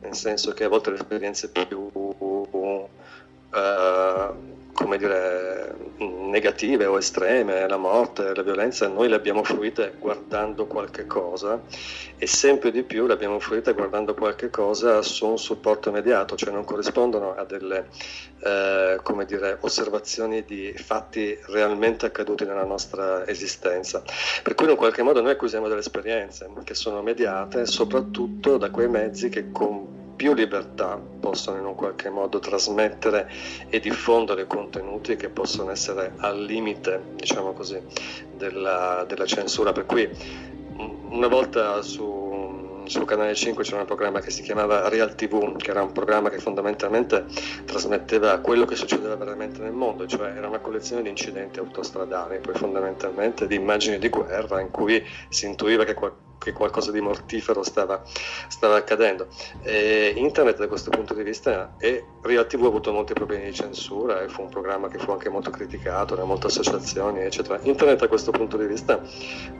nel 0.00 0.14
senso 0.14 0.52
che 0.52 0.64
a 0.64 0.68
volte 0.68 0.90
le 0.90 0.96
esperienze 0.96 1.50
più... 1.50 1.90
Uh, 3.54 4.53
dire, 4.96 5.74
negative 5.98 6.86
o 6.86 6.98
estreme, 6.98 7.66
la 7.68 7.76
morte, 7.76 8.34
la 8.34 8.42
violenza, 8.42 8.88
noi 8.88 9.08
le 9.08 9.14
abbiamo 9.14 9.44
fruite 9.44 9.94
guardando 9.98 10.66
qualche 10.66 11.06
cosa 11.06 11.60
e 12.16 12.26
sempre 12.26 12.70
di 12.70 12.82
più 12.82 13.06
le 13.06 13.12
abbiamo 13.12 13.38
fruite 13.38 13.72
guardando 13.72 14.14
qualche 14.14 14.50
cosa 14.50 15.02
su 15.02 15.26
un 15.26 15.38
supporto 15.38 15.88
immediato, 15.88 16.36
cioè 16.36 16.52
non 16.52 16.64
corrispondono 16.64 17.34
a 17.34 17.44
delle 17.44 17.88
eh, 18.40 18.98
come 19.02 19.24
dire, 19.24 19.58
osservazioni 19.60 20.44
di 20.44 20.72
fatti 20.76 21.38
realmente 21.46 22.06
accaduti 22.06 22.44
nella 22.44 22.64
nostra 22.64 23.26
esistenza. 23.26 24.02
Per 24.42 24.54
cui 24.54 24.70
in 24.70 24.76
qualche 24.76 25.02
modo 25.02 25.20
noi 25.20 25.32
acquisiamo 25.32 25.68
delle 25.68 25.80
esperienze 25.80 26.48
che 26.64 26.74
sono 26.74 27.02
mediate 27.02 27.66
soprattutto 27.66 28.56
da 28.56 28.70
quei 28.70 28.88
mezzi 28.88 29.28
che 29.28 29.50
con 29.50 29.83
più 30.24 30.32
libertà 30.32 30.98
possono 31.20 31.58
in 31.58 31.66
un 31.66 31.74
qualche 31.74 32.08
modo 32.08 32.38
trasmettere 32.38 33.30
e 33.68 33.78
diffondere 33.78 34.46
contenuti 34.46 35.16
che 35.16 35.28
possono 35.28 35.70
essere 35.70 36.14
al 36.16 36.42
limite, 36.42 36.98
diciamo 37.16 37.52
così, 37.52 37.78
della, 38.34 39.04
della 39.06 39.26
censura. 39.26 39.72
Per 39.72 39.84
cui 39.84 40.08
una 41.10 41.26
volta 41.26 41.82
su, 41.82 42.80
sul 42.86 43.04
canale 43.04 43.34
5 43.34 43.64
c'era 43.64 43.80
un 43.80 43.84
programma 43.84 44.20
che 44.20 44.30
si 44.30 44.40
chiamava 44.40 44.88
Real 44.88 45.14
TV, 45.14 45.56
che 45.58 45.70
era 45.70 45.82
un 45.82 45.92
programma 45.92 46.30
che 46.30 46.38
fondamentalmente 46.38 47.26
trasmetteva 47.66 48.38
quello 48.38 48.64
che 48.64 48.76
succedeva 48.76 49.16
veramente 49.16 49.60
nel 49.60 49.72
mondo, 49.72 50.06
cioè 50.06 50.32
era 50.34 50.48
una 50.48 50.60
collezione 50.60 51.02
di 51.02 51.10
incidenti 51.10 51.58
autostradali, 51.58 52.38
poi 52.38 52.54
fondamentalmente 52.54 53.46
di 53.46 53.56
immagini 53.56 53.98
di 53.98 54.08
guerra 54.08 54.58
in 54.62 54.70
cui 54.70 55.04
si 55.28 55.44
intuiva 55.44 55.84
che 55.84 55.92
qualcuno 55.92 56.23
che 56.44 56.52
qualcosa 56.52 56.92
di 56.92 57.00
mortifero 57.00 57.62
stava, 57.62 58.02
stava 58.48 58.76
accadendo. 58.76 59.28
E 59.62 60.12
internet 60.16 60.58
da 60.58 60.68
questo 60.68 60.90
punto 60.90 61.14
di 61.14 61.22
vista 61.22 61.74
e 61.78 62.04
Real 62.20 62.46
TV 62.46 62.64
ha 62.64 62.68
avuto 62.68 62.92
molti 62.92 63.14
problemi 63.14 63.46
di 63.46 63.54
censura 63.54 64.20
e 64.20 64.28
fu 64.28 64.42
un 64.42 64.50
programma 64.50 64.88
che 64.88 64.98
fu 64.98 65.10
anche 65.10 65.30
molto 65.30 65.50
criticato 65.50 66.14
da 66.14 66.24
molte 66.24 66.48
associazioni, 66.48 67.20
eccetera. 67.20 67.58
Internet 67.62 68.00
da 68.00 68.08
questo 68.08 68.30
punto 68.30 68.56
di 68.58 68.66
vista 68.66 69.00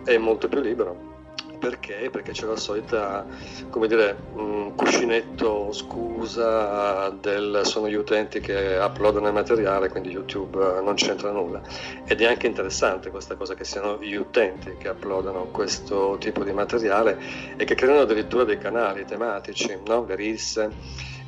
è 0.04 0.16
molto 0.18 0.46
più 0.48 0.60
libero 0.60 1.13
perché? 1.58 2.08
Perché 2.10 2.32
c'è 2.32 2.46
la 2.46 2.56
solita, 2.56 3.26
come 3.70 3.86
dire, 3.86 4.16
um, 4.34 4.74
cuscinetto 4.74 5.72
scusa 5.72 7.10
del 7.10 7.62
sono 7.64 7.88
gli 7.88 7.94
utenti 7.94 8.40
che 8.40 8.78
uploadano 8.80 9.28
il 9.28 9.32
materiale, 9.32 9.88
quindi 9.88 10.10
YouTube 10.10 10.58
eh, 10.58 10.80
non 10.80 10.94
c'entra 10.94 11.30
nulla. 11.30 11.60
Ed 12.06 12.20
è 12.20 12.26
anche 12.26 12.46
interessante 12.46 13.10
questa 13.10 13.34
cosa 13.36 13.54
che 13.54 13.64
siano 13.64 13.98
gli 14.00 14.14
utenti 14.14 14.76
che 14.78 14.88
uploadano 14.88 15.46
questo 15.46 16.16
tipo 16.18 16.44
di 16.44 16.52
materiale 16.52 17.18
e 17.56 17.64
che 17.64 17.74
creano 17.74 18.00
addirittura 18.00 18.44
dei 18.44 18.58
canali 18.58 19.04
tematici, 19.04 19.78
no? 19.86 20.04
le 20.06 20.14
risse, 20.14 20.70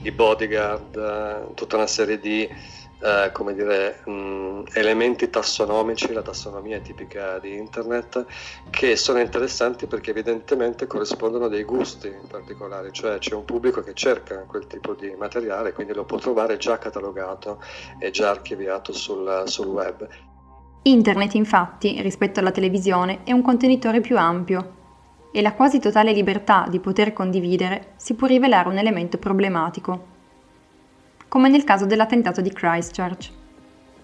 i 0.02 0.10
bodyguard, 0.10 0.96
eh, 0.96 1.54
tutta 1.54 1.76
una 1.76 1.86
serie 1.86 2.18
di 2.18 2.48
eh, 2.98 3.30
come 3.32 3.54
dire, 3.54 4.00
mh, 4.04 4.64
elementi 4.72 5.28
tassonomici, 5.28 6.12
la 6.12 6.22
tassonomia 6.22 6.80
tipica 6.80 7.38
di 7.38 7.56
internet, 7.56 8.24
che 8.70 8.96
sono 8.96 9.18
interessanti 9.18 9.86
perché 9.86 10.10
evidentemente 10.10 10.86
corrispondono 10.86 11.44
a 11.44 11.48
dei 11.48 11.64
gusti 11.64 12.08
in 12.08 12.26
particolare, 12.28 12.92
cioè 12.92 13.18
c'è 13.18 13.34
un 13.34 13.44
pubblico 13.44 13.82
che 13.82 13.92
cerca 13.94 14.44
quel 14.46 14.66
tipo 14.66 14.94
di 14.94 15.14
materiale, 15.16 15.72
quindi 15.72 15.92
lo 15.92 16.04
può 16.04 16.18
trovare 16.18 16.56
già 16.56 16.78
catalogato 16.78 17.62
e 17.98 18.10
già 18.10 18.30
archiviato 18.30 18.92
sul, 18.92 19.42
sul 19.46 19.66
web. 19.66 20.08
Internet 20.82 21.34
infatti, 21.34 22.00
rispetto 22.00 22.40
alla 22.40 22.52
televisione, 22.52 23.24
è 23.24 23.32
un 23.32 23.42
contenitore 23.42 24.00
più 24.00 24.16
ampio 24.16 24.74
e 25.32 25.42
la 25.42 25.52
quasi 25.52 25.80
totale 25.80 26.12
libertà 26.12 26.66
di 26.70 26.78
poter 26.78 27.12
condividere 27.12 27.92
si 27.96 28.14
può 28.14 28.26
rivelare 28.26 28.68
un 28.68 28.78
elemento 28.78 29.18
problematico 29.18 30.14
come 31.36 31.50
nel 31.50 31.64
caso 31.64 31.84
dell'attentato 31.84 32.40
di 32.40 32.50
Christchurch. 32.50 33.28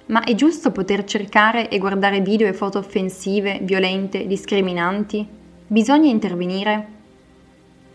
Ma 0.09 0.23
è 0.23 0.35
giusto 0.35 0.71
poter 0.71 1.05
cercare 1.05 1.71
e 1.71 1.79
guardare 1.79 2.21
video 2.21 2.47
e 2.47 2.53
foto 2.53 2.77
offensive, 2.77 3.61
violente, 3.63 4.27
discriminanti? 4.27 5.27
Bisogna 5.67 6.11
intervenire? 6.11 6.87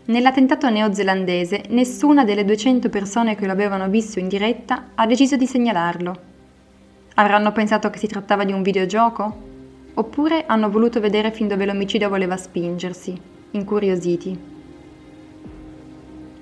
Nell'attentato 0.06 0.68
neozelandese 0.68 1.66
nessuna 1.68 2.24
delle 2.24 2.44
200 2.44 2.88
persone 2.88 3.36
che 3.36 3.46
lo 3.46 3.52
avevano 3.52 3.88
visto 3.88 4.18
in 4.18 4.26
diretta 4.26 4.86
ha 4.96 5.06
deciso 5.06 5.36
di 5.36 5.46
segnalarlo. 5.46 6.16
Avranno 7.14 7.52
pensato 7.52 7.90
che 7.90 7.98
si 7.98 8.08
trattava 8.08 8.42
di 8.42 8.52
un 8.52 8.62
videogioco? 8.62 9.36
Oppure 9.94 10.46
hanno 10.46 10.68
voluto 10.68 10.98
vedere 10.98 11.30
fin 11.30 11.46
dove 11.46 11.64
l'omicidio 11.64 12.08
voleva 12.08 12.36
spingersi, 12.36 13.16
incuriositi. 13.52 14.57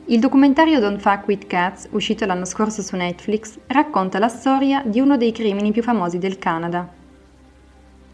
Il 0.09 0.21
documentario 0.21 0.79
Don't 0.79 1.01
Fuck 1.01 1.27
With 1.27 1.47
Cats, 1.49 1.89
uscito 1.91 2.25
l'anno 2.27 2.45
scorso 2.45 2.81
su 2.81 2.95
Netflix, 2.95 3.59
racconta 3.67 4.21
la 4.21 4.29
storia 4.29 4.81
di 4.87 5.01
uno 5.01 5.17
dei 5.17 5.33
crimini 5.33 5.73
più 5.73 5.83
famosi 5.83 6.19
del 6.19 6.39
Canada. 6.39 6.89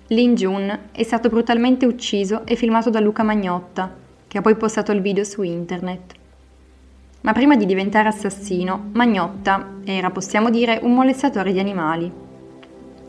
Lin 0.07 0.35
Jun 0.35 0.79
è 0.91 1.03
stato 1.03 1.29
brutalmente 1.29 1.85
ucciso 1.85 2.47
e 2.47 2.57
filmato 2.57 2.89
da 2.89 2.99
Luca 2.99 3.23
Magnotta, 3.23 3.95
che 4.27 4.39
ha 4.39 4.41
poi 4.41 4.57
postato 4.57 4.91
il 4.93 5.03
video 5.03 5.23
su 5.25 5.43
internet. 5.43 6.15
Ma 7.21 7.35
prima 7.35 7.57
di 7.57 7.67
diventare 7.67 8.09
assassino, 8.09 8.89
Magnotta 8.93 9.75
era, 9.85 10.09
possiamo 10.09 10.49
dire, 10.49 10.81
un 10.83 10.95
molestatore 10.95 11.53
di 11.53 11.61
animali. 11.61 12.11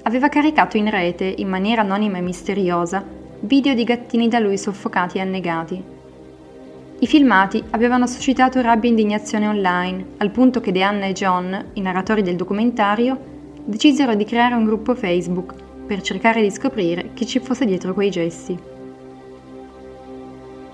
Aveva 0.04 0.28
caricato 0.28 0.76
in 0.76 0.90
rete, 0.90 1.34
in 1.38 1.48
maniera 1.48 1.84
anonima 1.84 2.18
e 2.18 2.22
misteriosa, 2.22 3.02
video 3.40 3.74
di 3.76 3.86
gattini 3.86 4.28
da 4.28 4.40
lui 4.40 4.58
soffocati 4.58 5.20
e 5.20 5.22
annegati. 5.22 5.84
I 7.00 7.08
filmati 7.08 7.62
avevano 7.72 8.08
suscitato 8.08 8.62
rabbia 8.62 8.88
e 8.88 8.92
indignazione 8.92 9.48
online, 9.48 10.06
al 10.18 10.32
punto 10.32 10.62
che 10.62 10.72
Deanna 10.72 11.06
e 11.06 11.14
John, 11.14 11.72
i 11.74 11.82
narratori 11.82 12.22
del 12.22 12.36
documentario, 12.36 13.20
decisero 13.66 14.16
di 14.16 14.24
creare 14.24 14.56
un 14.56 14.64
gruppo 14.64 14.96
Facebook 14.96 15.54
per 15.86 16.02
cercare 16.02 16.42
di 16.42 16.52
scoprire 16.52 17.12
chi 17.14 17.26
ci 17.26 17.40
fosse 17.40 17.66
dietro 17.66 17.94
quei 17.94 18.10
gesti. 18.10 18.58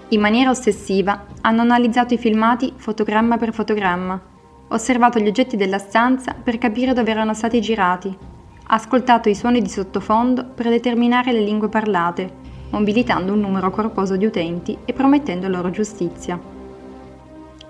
In 0.10 0.21
maniera 0.21 0.49
ossessiva 0.49 1.25
hanno 1.41 1.62
analizzato 1.62 2.13
i 2.13 2.17
filmati 2.17 2.73
fotogramma 2.75 3.38
per 3.38 3.53
fotogramma, 3.53 4.19
osservato 4.69 5.19
gli 5.19 5.27
oggetti 5.27 5.55
della 5.55 5.79
stanza 5.79 6.34
per 6.34 6.58
capire 6.58 6.93
dove 6.93 7.10
erano 7.10 7.34
stati 7.34 7.60
girati, 7.62 8.15
ascoltato 8.67 9.29
i 9.29 9.36
suoni 9.36 9.62
di 9.62 9.69
sottofondo 9.69 10.45
per 10.45 10.69
determinare 10.69 11.32
le 11.32 11.41
lingue 11.41 11.69
parlate 11.69 12.48
mobilitando 12.69 13.34
un 13.34 13.39
numero 13.39 13.69
corposo 13.71 14.15
di 14.15 14.25
utenti 14.25 14.77
e 14.86 14.93
promettendo 14.93 15.47
loro 15.47 15.69
giustizia. 15.69 16.39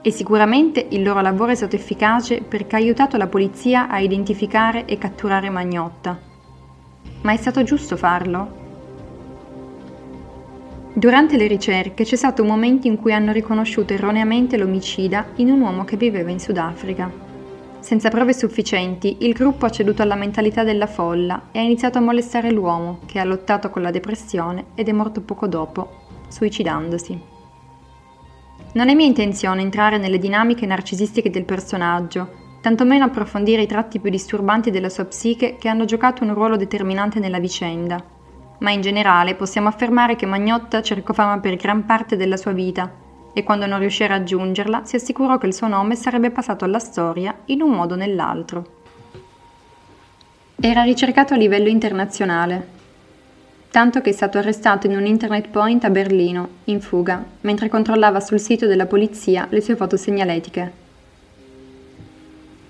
E 0.01 0.11
sicuramente 0.11 0.87
il 0.89 1.03
loro 1.03 1.21
lavoro 1.21 1.51
è 1.51 1.55
stato 1.55 1.75
efficace 1.75 2.41
perché 2.41 2.75
ha 2.75 2.79
aiutato 2.79 3.17
la 3.17 3.27
polizia 3.27 3.89
a 3.89 3.99
identificare 3.99 4.85
e 4.85 4.97
catturare 4.97 5.49
Magnotta. 5.49 6.17
Ma 7.21 7.33
è 7.33 7.37
stato 7.37 7.63
giusto 7.63 7.97
farlo? 7.97 8.57
Durante 10.93 11.37
le 11.37 11.47
ricerche 11.47 12.03
c'è 12.03 12.15
stato 12.15 12.41
un 12.41 12.47
momento 12.47 12.87
in 12.87 12.97
cui 12.97 13.13
hanno 13.13 13.31
riconosciuto 13.31 13.93
erroneamente 13.93 14.57
l'omicida 14.57 15.27
in 15.35 15.51
un 15.51 15.61
uomo 15.61 15.85
che 15.85 15.97
viveva 15.97 16.31
in 16.31 16.39
Sudafrica. 16.39 17.28
Senza 17.89 18.09
prove 18.09 18.35
sufficienti, 18.35 19.17
il 19.21 19.33
gruppo 19.33 19.65
ha 19.65 19.71
ceduto 19.71 20.03
alla 20.03 20.13
mentalità 20.13 20.63
della 20.63 20.85
folla 20.85 21.47
e 21.51 21.57
ha 21.57 21.63
iniziato 21.63 21.97
a 21.97 22.01
molestare 22.01 22.51
l'uomo, 22.51 22.99
che 23.07 23.17
ha 23.17 23.23
lottato 23.23 23.71
con 23.71 23.81
la 23.81 23.89
depressione 23.89 24.65
ed 24.75 24.89
è 24.89 24.91
morto 24.91 25.21
poco 25.21 25.47
dopo, 25.47 25.89
suicidandosi. 26.27 27.19
Non 28.73 28.89
è 28.89 28.93
mia 28.93 29.07
intenzione 29.07 29.63
entrare 29.63 29.97
nelle 29.97 30.19
dinamiche 30.19 30.67
narcisistiche 30.67 31.31
del 31.31 31.45
personaggio, 31.45 32.57
tantomeno 32.61 33.05
approfondire 33.05 33.63
i 33.63 33.67
tratti 33.67 33.97
più 33.97 34.11
disturbanti 34.11 34.69
della 34.69 34.89
sua 34.89 35.05
psiche 35.05 35.55
che 35.57 35.67
hanno 35.67 35.85
giocato 35.85 36.23
un 36.23 36.35
ruolo 36.35 36.57
determinante 36.57 37.17
nella 37.17 37.39
vicenda. 37.39 37.99
Ma 38.59 38.69
in 38.69 38.81
generale 38.81 39.33
possiamo 39.33 39.67
affermare 39.67 40.15
che 40.15 40.27
Magnotta 40.27 40.83
cercò 40.83 41.13
fama 41.13 41.39
per 41.39 41.55
gran 41.55 41.87
parte 41.87 42.15
della 42.17 42.37
sua 42.37 42.51
vita 42.51 43.07
e 43.33 43.43
quando 43.43 43.65
non 43.65 43.79
riuscì 43.79 44.03
a 44.03 44.07
raggiungerla 44.07 44.85
si 44.85 44.95
assicurò 44.95 45.37
che 45.37 45.47
il 45.47 45.53
suo 45.53 45.67
nome 45.67 45.95
sarebbe 45.95 46.31
passato 46.31 46.65
alla 46.65 46.79
storia 46.79 47.33
in 47.45 47.61
un 47.61 47.71
modo 47.71 47.93
o 47.93 47.97
nell'altro. 47.97 48.77
Era 50.55 50.83
ricercato 50.83 51.33
a 51.33 51.37
livello 51.37 51.69
internazionale, 51.69 52.67
tanto 53.71 54.01
che 54.01 54.09
è 54.09 54.13
stato 54.13 54.37
arrestato 54.37 54.87
in 54.87 54.95
un 54.95 55.05
internet 55.05 55.47
point 55.49 55.83
a 55.83 55.89
Berlino, 55.89 56.49
in 56.65 56.81
fuga, 56.81 57.23
mentre 57.41 57.69
controllava 57.69 58.19
sul 58.19 58.39
sito 58.39 58.65
della 58.65 58.85
polizia 58.85 59.47
le 59.49 59.61
sue 59.61 59.75
foto 59.75 59.95
segnaletiche. 59.95 60.87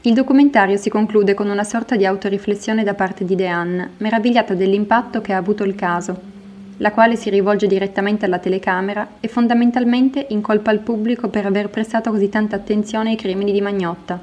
Il 0.02 0.14
documentario 0.14 0.78
si 0.78 0.90
conclude 0.90 1.34
con 1.34 1.50
una 1.50 1.64
sorta 1.64 1.96
di 1.96 2.06
autoriflessione 2.06 2.84
da 2.84 2.94
parte 2.94 3.26
di 3.26 3.36
Deanne, 3.36 3.92
meravigliata 3.98 4.54
dell'impatto 4.54 5.22
che 5.22 5.34
ha 5.34 5.38
avuto 5.38 5.64
il 5.64 5.76
caso 5.76 6.38
la 6.80 6.92
quale 6.92 7.16
si 7.16 7.30
rivolge 7.30 7.68
direttamente 7.68 8.26
alla 8.26 8.40
telecamera 8.40 9.16
e 9.20 9.28
fondamentalmente 9.28 10.28
incolpa 10.30 10.72
il 10.72 10.80
pubblico 10.80 11.28
per 11.28 11.46
aver 11.46 11.70
prestato 11.70 12.10
così 12.10 12.30
tanta 12.30 12.56
attenzione 12.56 13.12
ai 13.12 13.16
crimini 13.18 13.52
di 13.52 13.62
Magnotta, 13.62 14.20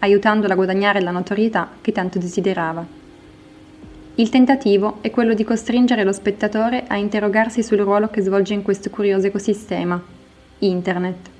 aiutandola 0.00 0.52
a 0.52 0.56
guadagnare 0.56 1.00
la 1.00 1.10
notorietà 1.10 1.68
che 1.80 1.92
tanto 1.92 2.18
desiderava. 2.18 2.84
Il 4.18 4.28
tentativo 4.28 4.98
è 5.00 5.10
quello 5.10 5.34
di 5.34 5.44
costringere 5.44 6.04
lo 6.04 6.12
spettatore 6.12 6.84
a 6.86 6.96
interrogarsi 6.96 7.62
sul 7.62 7.78
ruolo 7.78 8.08
che 8.08 8.22
svolge 8.22 8.54
in 8.54 8.62
questo 8.62 8.90
curioso 8.90 9.26
ecosistema, 9.26 10.00
Internet. 10.60 11.30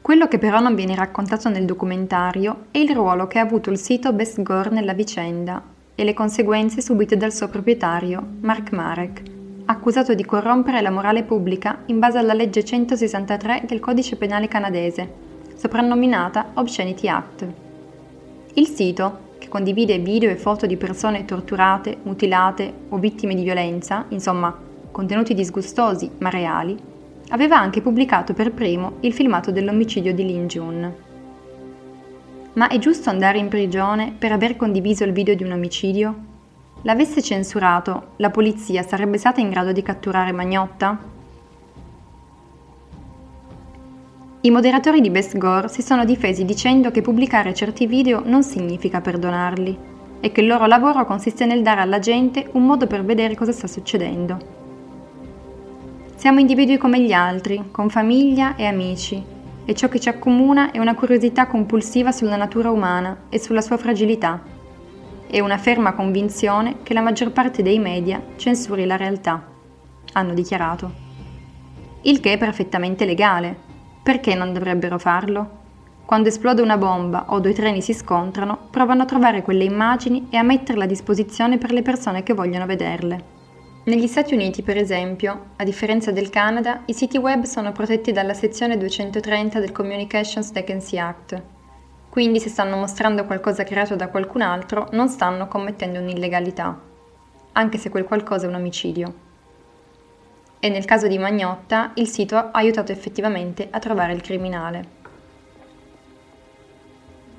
Quello 0.00 0.26
che 0.28 0.38
però 0.38 0.60
non 0.60 0.74
viene 0.74 0.94
raccontato 0.94 1.48
nel 1.48 1.64
documentario 1.64 2.66
è 2.72 2.78
il 2.78 2.90
ruolo 2.90 3.26
che 3.26 3.38
ha 3.38 3.42
avuto 3.42 3.70
il 3.70 3.78
sito 3.78 4.12
Best 4.12 4.42
Gore 4.42 4.70
nella 4.70 4.92
vicenda 4.92 5.73
e 5.94 6.04
le 6.04 6.12
conseguenze 6.12 6.80
subite 6.80 7.16
dal 7.16 7.32
suo 7.32 7.48
proprietario, 7.48 8.24
Mark 8.40 8.72
Marek, 8.72 9.22
accusato 9.66 10.14
di 10.14 10.24
corrompere 10.24 10.80
la 10.80 10.90
morale 10.90 11.22
pubblica 11.22 11.82
in 11.86 11.98
base 11.98 12.18
alla 12.18 12.34
legge 12.34 12.64
163 12.64 13.62
del 13.66 13.80
codice 13.80 14.16
penale 14.16 14.48
canadese, 14.48 15.12
soprannominata 15.54 16.50
Obscenity 16.54 17.08
Act. 17.08 17.46
Il 18.54 18.66
sito, 18.66 19.32
che 19.38 19.48
condivide 19.48 19.98
video 19.98 20.30
e 20.30 20.36
foto 20.36 20.66
di 20.66 20.76
persone 20.76 21.24
torturate, 21.24 21.96
mutilate 22.02 22.72
o 22.90 22.98
vittime 22.98 23.34
di 23.34 23.42
violenza, 23.42 24.04
insomma, 24.08 24.56
contenuti 24.90 25.34
disgustosi 25.34 26.10
ma 26.18 26.28
reali, 26.28 26.76
aveva 27.28 27.58
anche 27.58 27.80
pubblicato 27.80 28.34
per 28.34 28.52
primo 28.52 28.94
il 29.00 29.12
filmato 29.12 29.50
dell'omicidio 29.50 30.12
di 30.12 30.24
Lin 30.24 30.46
Jun. 30.46 31.03
Ma 32.54 32.68
è 32.68 32.78
giusto 32.78 33.10
andare 33.10 33.38
in 33.38 33.48
prigione 33.48 34.14
per 34.16 34.30
aver 34.30 34.54
condiviso 34.54 35.02
il 35.02 35.10
video 35.10 35.34
di 35.34 35.42
un 35.42 35.50
omicidio? 35.50 36.14
L'avesse 36.82 37.20
censurato, 37.20 38.12
la 38.16 38.30
polizia 38.30 38.82
sarebbe 38.82 39.18
stata 39.18 39.40
in 39.40 39.50
grado 39.50 39.72
di 39.72 39.82
catturare 39.82 40.30
Magnotta? 40.30 40.96
I 44.42 44.50
moderatori 44.50 45.00
di 45.00 45.10
Best 45.10 45.36
Gore 45.36 45.68
si 45.68 45.82
sono 45.82 46.04
difesi 46.04 46.44
dicendo 46.44 46.92
che 46.92 47.02
pubblicare 47.02 47.54
certi 47.54 47.86
video 47.86 48.22
non 48.24 48.44
significa 48.44 49.00
perdonarli 49.00 49.78
e 50.20 50.30
che 50.30 50.40
il 50.40 50.46
loro 50.46 50.66
lavoro 50.66 51.04
consiste 51.04 51.46
nel 51.46 51.62
dare 51.62 51.80
alla 51.80 51.98
gente 51.98 52.50
un 52.52 52.64
modo 52.64 52.86
per 52.86 53.04
vedere 53.04 53.34
cosa 53.34 53.50
sta 53.50 53.66
succedendo. 53.66 54.38
Siamo 56.14 56.38
individui 56.38 56.76
come 56.76 57.00
gli 57.00 57.12
altri, 57.12 57.70
con 57.72 57.88
famiglia 57.88 58.54
e 58.54 58.64
amici, 58.64 59.33
e 59.64 59.74
ciò 59.74 59.88
che 59.88 60.00
ci 60.00 60.08
accomuna 60.08 60.70
è 60.70 60.78
una 60.78 60.94
curiosità 60.94 61.46
compulsiva 61.46 62.12
sulla 62.12 62.36
natura 62.36 62.70
umana 62.70 63.24
e 63.28 63.38
sulla 63.38 63.60
sua 63.60 63.76
fragilità, 63.76 64.42
e 65.26 65.40
una 65.40 65.58
ferma 65.58 65.94
convinzione 65.94 66.76
che 66.82 66.94
la 66.94 67.00
maggior 67.00 67.32
parte 67.32 67.62
dei 67.62 67.78
media 67.78 68.22
censuri 68.36 68.86
la 68.86 68.96
realtà, 68.96 69.42
hanno 70.12 70.34
dichiarato. 70.34 71.02
Il 72.02 72.20
che 72.20 72.34
è 72.34 72.38
perfettamente 72.38 73.04
legale. 73.04 73.56
Perché 74.02 74.34
non 74.34 74.52
dovrebbero 74.52 74.98
farlo? 74.98 75.62
Quando 76.04 76.28
esplode 76.28 76.60
una 76.60 76.76
bomba 76.76 77.24
o 77.28 77.40
due 77.40 77.54
treni 77.54 77.80
si 77.80 77.94
scontrano, 77.94 78.68
provano 78.70 79.02
a 79.02 79.06
trovare 79.06 79.40
quelle 79.40 79.64
immagini 79.64 80.26
e 80.28 80.36
a 80.36 80.42
metterle 80.42 80.84
a 80.84 80.86
disposizione 80.86 81.56
per 81.56 81.72
le 81.72 81.80
persone 81.80 82.22
che 82.22 82.34
vogliono 82.34 82.66
vederle. 82.66 83.33
Negli 83.86 84.06
Stati 84.06 84.32
Uniti, 84.32 84.62
per 84.62 84.78
esempio, 84.78 85.48
a 85.56 85.62
differenza 85.62 86.10
del 86.10 86.30
Canada, 86.30 86.84
i 86.86 86.94
siti 86.94 87.18
web 87.18 87.42
sono 87.42 87.72
protetti 87.72 88.12
dalla 88.12 88.32
sezione 88.32 88.78
230 88.78 89.60
del 89.60 89.72
Communications 89.72 90.52
Decency 90.52 90.96
Act. 90.96 91.42
Quindi 92.08 92.40
se 92.40 92.48
stanno 92.48 92.76
mostrando 92.76 93.26
qualcosa 93.26 93.62
creato 93.62 93.94
da 93.94 94.08
qualcun 94.08 94.40
altro, 94.40 94.88
non 94.92 95.10
stanno 95.10 95.48
commettendo 95.48 95.98
un'illegalità, 95.98 96.80
anche 97.52 97.76
se 97.76 97.90
quel 97.90 98.04
qualcosa 98.04 98.46
è 98.46 98.48
un 98.48 98.54
omicidio. 98.54 99.14
E 100.60 100.68
nel 100.70 100.86
caso 100.86 101.06
di 101.06 101.18
Magnotta, 101.18 101.90
il 101.96 102.08
sito 102.08 102.36
ha 102.36 102.52
aiutato 102.52 102.90
effettivamente 102.90 103.68
a 103.70 103.78
trovare 103.80 104.14
il 104.14 104.22
criminale. 104.22 104.93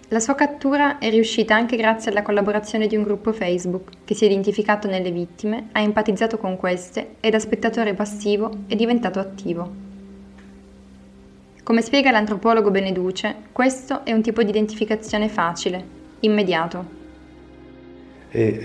La 0.10 0.20
sua 0.20 0.36
cattura 0.36 1.00
è 1.00 1.10
riuscita 1.10 1.56
anche 1.56 1.76
grazie 1.76 2.12
alla 2.12 2.22
collaborazione 2.22 2.86
di 2.86 2.96
un 2.96 3.02
gruppo 3.02 3.34
Facebook 3.34 3.90
che 4.06 4.14
si 4.14 4.24
è 4.24 4.28
identificato 4.28 4.88
nelle 4.88 5.10
vittime, 5.10 5.70
ha 5.72 5.80
empatizzato 5.80 6.38
con 6.38 6.58
queste 6.58 7.16
e 7.20 7.32
da 7.32 7.40
spettatore 7.40 7.96
passivo 7.96 8.52
è 8.68 8.76
diventato 8.76 9.18
attivo. 9.18 9.84
Come 11.64 11.82
spiega 11.82 12.12
l'antropologo 12.12 12.70
Beneduce, 12.70 13.36
questo 13.52 14.06
è 14.06 14.14
un 14.14 14.22
tipo 14.22 14.44
di 14.44 14.52
identificazione 14.52 15.28
facile, 15.28 15.84
immediato. 16.20 16.86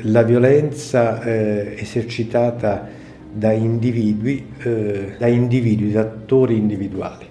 la 0.02 0.22
violenza 0.22 1.22
eh, 1.22 1.74
esercitata 1.78 2.86
da 3.32 3.50
individui, 3.52 4.46
eh, 4.58 5.14
da 5.16 5.26
individui, 5.26 5.92
da 5.92 6.00
attori 6.00 6.58
individuali 6.58 7.29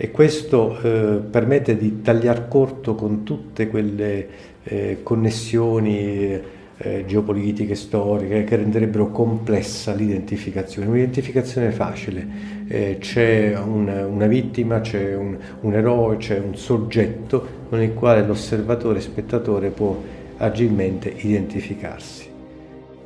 e 0.00 0.12
questo 0.12 0.80
eh, 0.80 1.20
permette 1.28 1.76
di 1.76 2.02
tagliare 2.02 2.46
corto 2.48 2.94
con 2.94 3.24
tutte 3.24 3.66
quelle 3.66 4.28
eh, 4.62 5.00
connessioni 5.02 6.40
eh, 6.76 7.04
geopolitiche, 7.04 7.74
storiche 7.74 8.44
che 8.44 8.54
renderebbero 8.54 9.10
complessa 9.10 9.92
l'identificazione. 9.92 10.86
Un'identificazione 10.86 11.72
facile, 11.72 12.26
eh, 12.68 12.98
c'è 13.00 13.58
una, 13.58 14.06
una, 14.06 14.26
vittima, 14.28 14.80
c'è 14.80 15.16
un, 15.16 15.36
un 15.62 15.74
eroe, 15.74 16.16
c'è 16.18 16.38
un 16.38 16.54
soggetto 16.54 17.66
con 17.68 17.82
il 17.82 17.92
quale 17.94 18.24
l'osservatore, 18.24 19.00
spettatore 19.00 19.70
può 19.70 20.00
agilmente 20.36 21.12
identificarsi. 21.16 22.26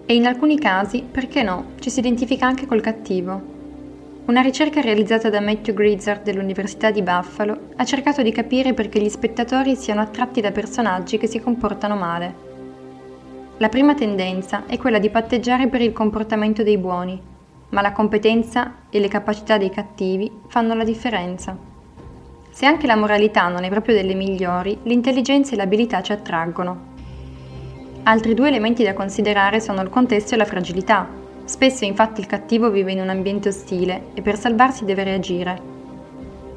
E 0.05 0.15
in 0.15 0.27
alcuni 0.27 0.59
casi, 0.59 1.03
perché 1.11 1.43
no, 1.43 1.69
ci 1.79 1.89
si 1.89 2.01
identifica 2.01 2.47
anche 2.47 2.67
col 2.67 2.83
cattivo, 2.83 3.61
una 4.25 4.41
ricerca 4.41 4.81
realizzata 4.81 5.29
da 5.31 5.41
Matthew 5.41 5.75
Grizzard 5.75 6.23
dell'Università 6.23 6.93
di 6.93 7.03
Buffalo 7.03 7.71
ha 7.75 7.85
cercato 7.85 8.23
di 8.23 8.31
capire 8.31 8.73
perché 8.73 9.01
gli 9.01 9.09
spettatori 9.09 9.75
siano 9.75 10.01
attratti 10.01 10.41
da 10.41 10.53
personaggi 10.53 11.19
che 11.19 11.27
si 11.27 11.41
comportano 11.41 11.97
male. 11.97 12.51
La 13.57 13.69
prima 13.69 13.95
tendenza 13.95 14.65
è 14.67 14.79
quella 14.79 15.01
di 15.01 15.11
patteggiare 15.11 15.67
per 15.67 15.81
il 15.81 15.93
comportamento 15.93 16.63
dei 16.63 16.79
buoni, 16.79 17.21
ma 17.71 17.81
la 17.81 17.91
competenza 17.91 18.75
e 18.91 19.01
le 19.01 19.09
capacità 19.09 19.59
dei 19.59 19.71
cattivi 19.71 20.31
fanno 20.47 20.75
la 20.75 20.85
differenza. 20.85 21.57
Se 22.49 22.65
anche 22.65 22.87
la 22.87 22.97
moralità 22.97 23.49
non 23.49 23.65
è 23.65 23.71
proprio 23.71 23.97
delle 23.97 24.15
migliori, 24.15 24.79
l'intelligenza 24.85 25.55
e 25.55 25.57
l'abilità 25.57 26.01
ci 26.01 26.13
attraggono. 26.13 26.91
Altri 28.05 28.35
due 28.35 28.49
elementi 28.49 28.85
da 28.85 28.95
considerare 28.95 29.59
sono 29.59 29.83
il 29.83 29.89
contesto 29.89 30.35
e 30.35 30.37
la 30.37 30.45
fragilità, 30.45 31.21
Spesso 31.45 31.85
infatti 31.85 32.21
il 32.21 32.27
cattivo 32.27 32.71
vive 32.71 32.93
in 32.93 33.01
un 33.01 33.09
ambiente 33.09 33.49
ostile 33.49 34.07
e 34.15 34.23
per 34.23 34.39
salvarsi 34.39 34.85
deve 34.85 35.03
reagire. 35.03 35.61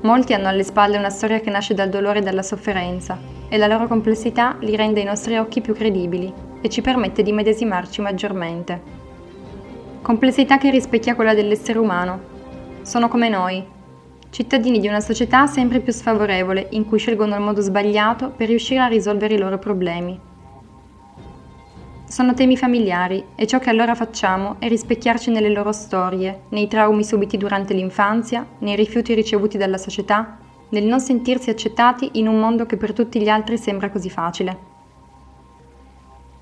Molti 0.01 0.33
hanno 0.33 0.47
alle 0.47 0.63
spalle 0.63 0.97
una 0.97 1.09
storia 1.09 1.39
che 1.39 1.49
nasce 1.49 1.73
dal 1.73 1.89
dolore 1.89 2.19
e 2.19 2.21
dalla 2.21 2.43
sofferenza 2.43 3.17
e 3.49 3.57
la 3.57 3.65
loro 3.65 3.87
complessità 3.87 4.55
li 4.59 4.75
rende 4.75 4.99
ai 4.99 5.05
nostri 5.07 5.37
occhi 5.37 5.61
più 5.61 5.73
credibili 5.73 6.31
e 6.61 6.69
ci 6.69 6.81
permette 6.81 7.23
di 7.23 7.31
medesimarci 7.31 8.01
maggiormente. 8.01 8.81
Complessità 10.03 10.59
che 10.59 10.69
rispecchia 10.69 11.15
quella 11.15 11.33
dell'essere 11.33 11.79
umano. 11.79 12.33
Sono 12.83 13.07
come 13.07 13.27
noi, 13.27 13.65
cittadini 14.29 14.79
di 14.79 14.87
una 14.87 14.99
società 14.99 15.47
sempre 15.47 15.79
più 15.79 15.91
sfavorevole 15.91 16.67
in 16.71 16.85
cui 16.85 16.99
scelgono 16.99 17.35
il 17.35 17.41
modo 17.41 17.61
sbagliato 17.61 18.29
per 18.29 18.49
riuscire 18.49 18.81
a 18.81 18.87
risolvere 18.87 19.33
i 19.33 19.39
loro 19.39 19.57
problemi 19.57 20.33
sono 22.07 22.35
temi 22.35 22.55
familiari 22.55 23.23
e 23.35 23.47
ciò 23.47 23.57
che 23.57 23.71
allora 23.71 23.95
facciamo 23.95 24.57
è 24.59 24.67
rispecchiarci 24.67 25.31
nelle 25.31 25.49
loro 25.49 25.71
storie, 25.71 26.43
nei 26.49 26.67
traumi 26.67 27.03
subiti 27.03 27.35
durante 27.35 27.73
l'infanzia, 27.73 28.45
nei 28.59 28.75
rifiuti 28.75 29.15
ricevuti 29.15 29.57
dalla 29.57 29.77
società, 29.77 30.37
nel 30.69 30.83
non 30.83 30.99
sentirsi 30.99 31.49
accettati 31.49 32.11
in 32.13 32.27
un 32.27 32.39
mondo 32.39 32.65
che 32.67 32.77
per 32.77 32.93
tutti 32.93 33.19
gli 33.19 33.27
altri 33.27 33.57
sembra 33.57 33.89
così 33.89 34.09
facile. 34.09 34.73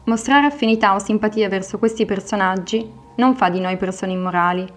Mostrare 0.06 0.48
affinità 0.48 0.96
o 0.96 1.00
simpatia 1.00 1.48
verso 1.48 1.80
questi 1.80 2.04
personaggi 2.06 2.86
non 3.16 3.36
fa 3.36 3.50
di 3.50 3.62
noi 3.62 3.78
persone 3.78 4.12
immorali. 4.12 4.68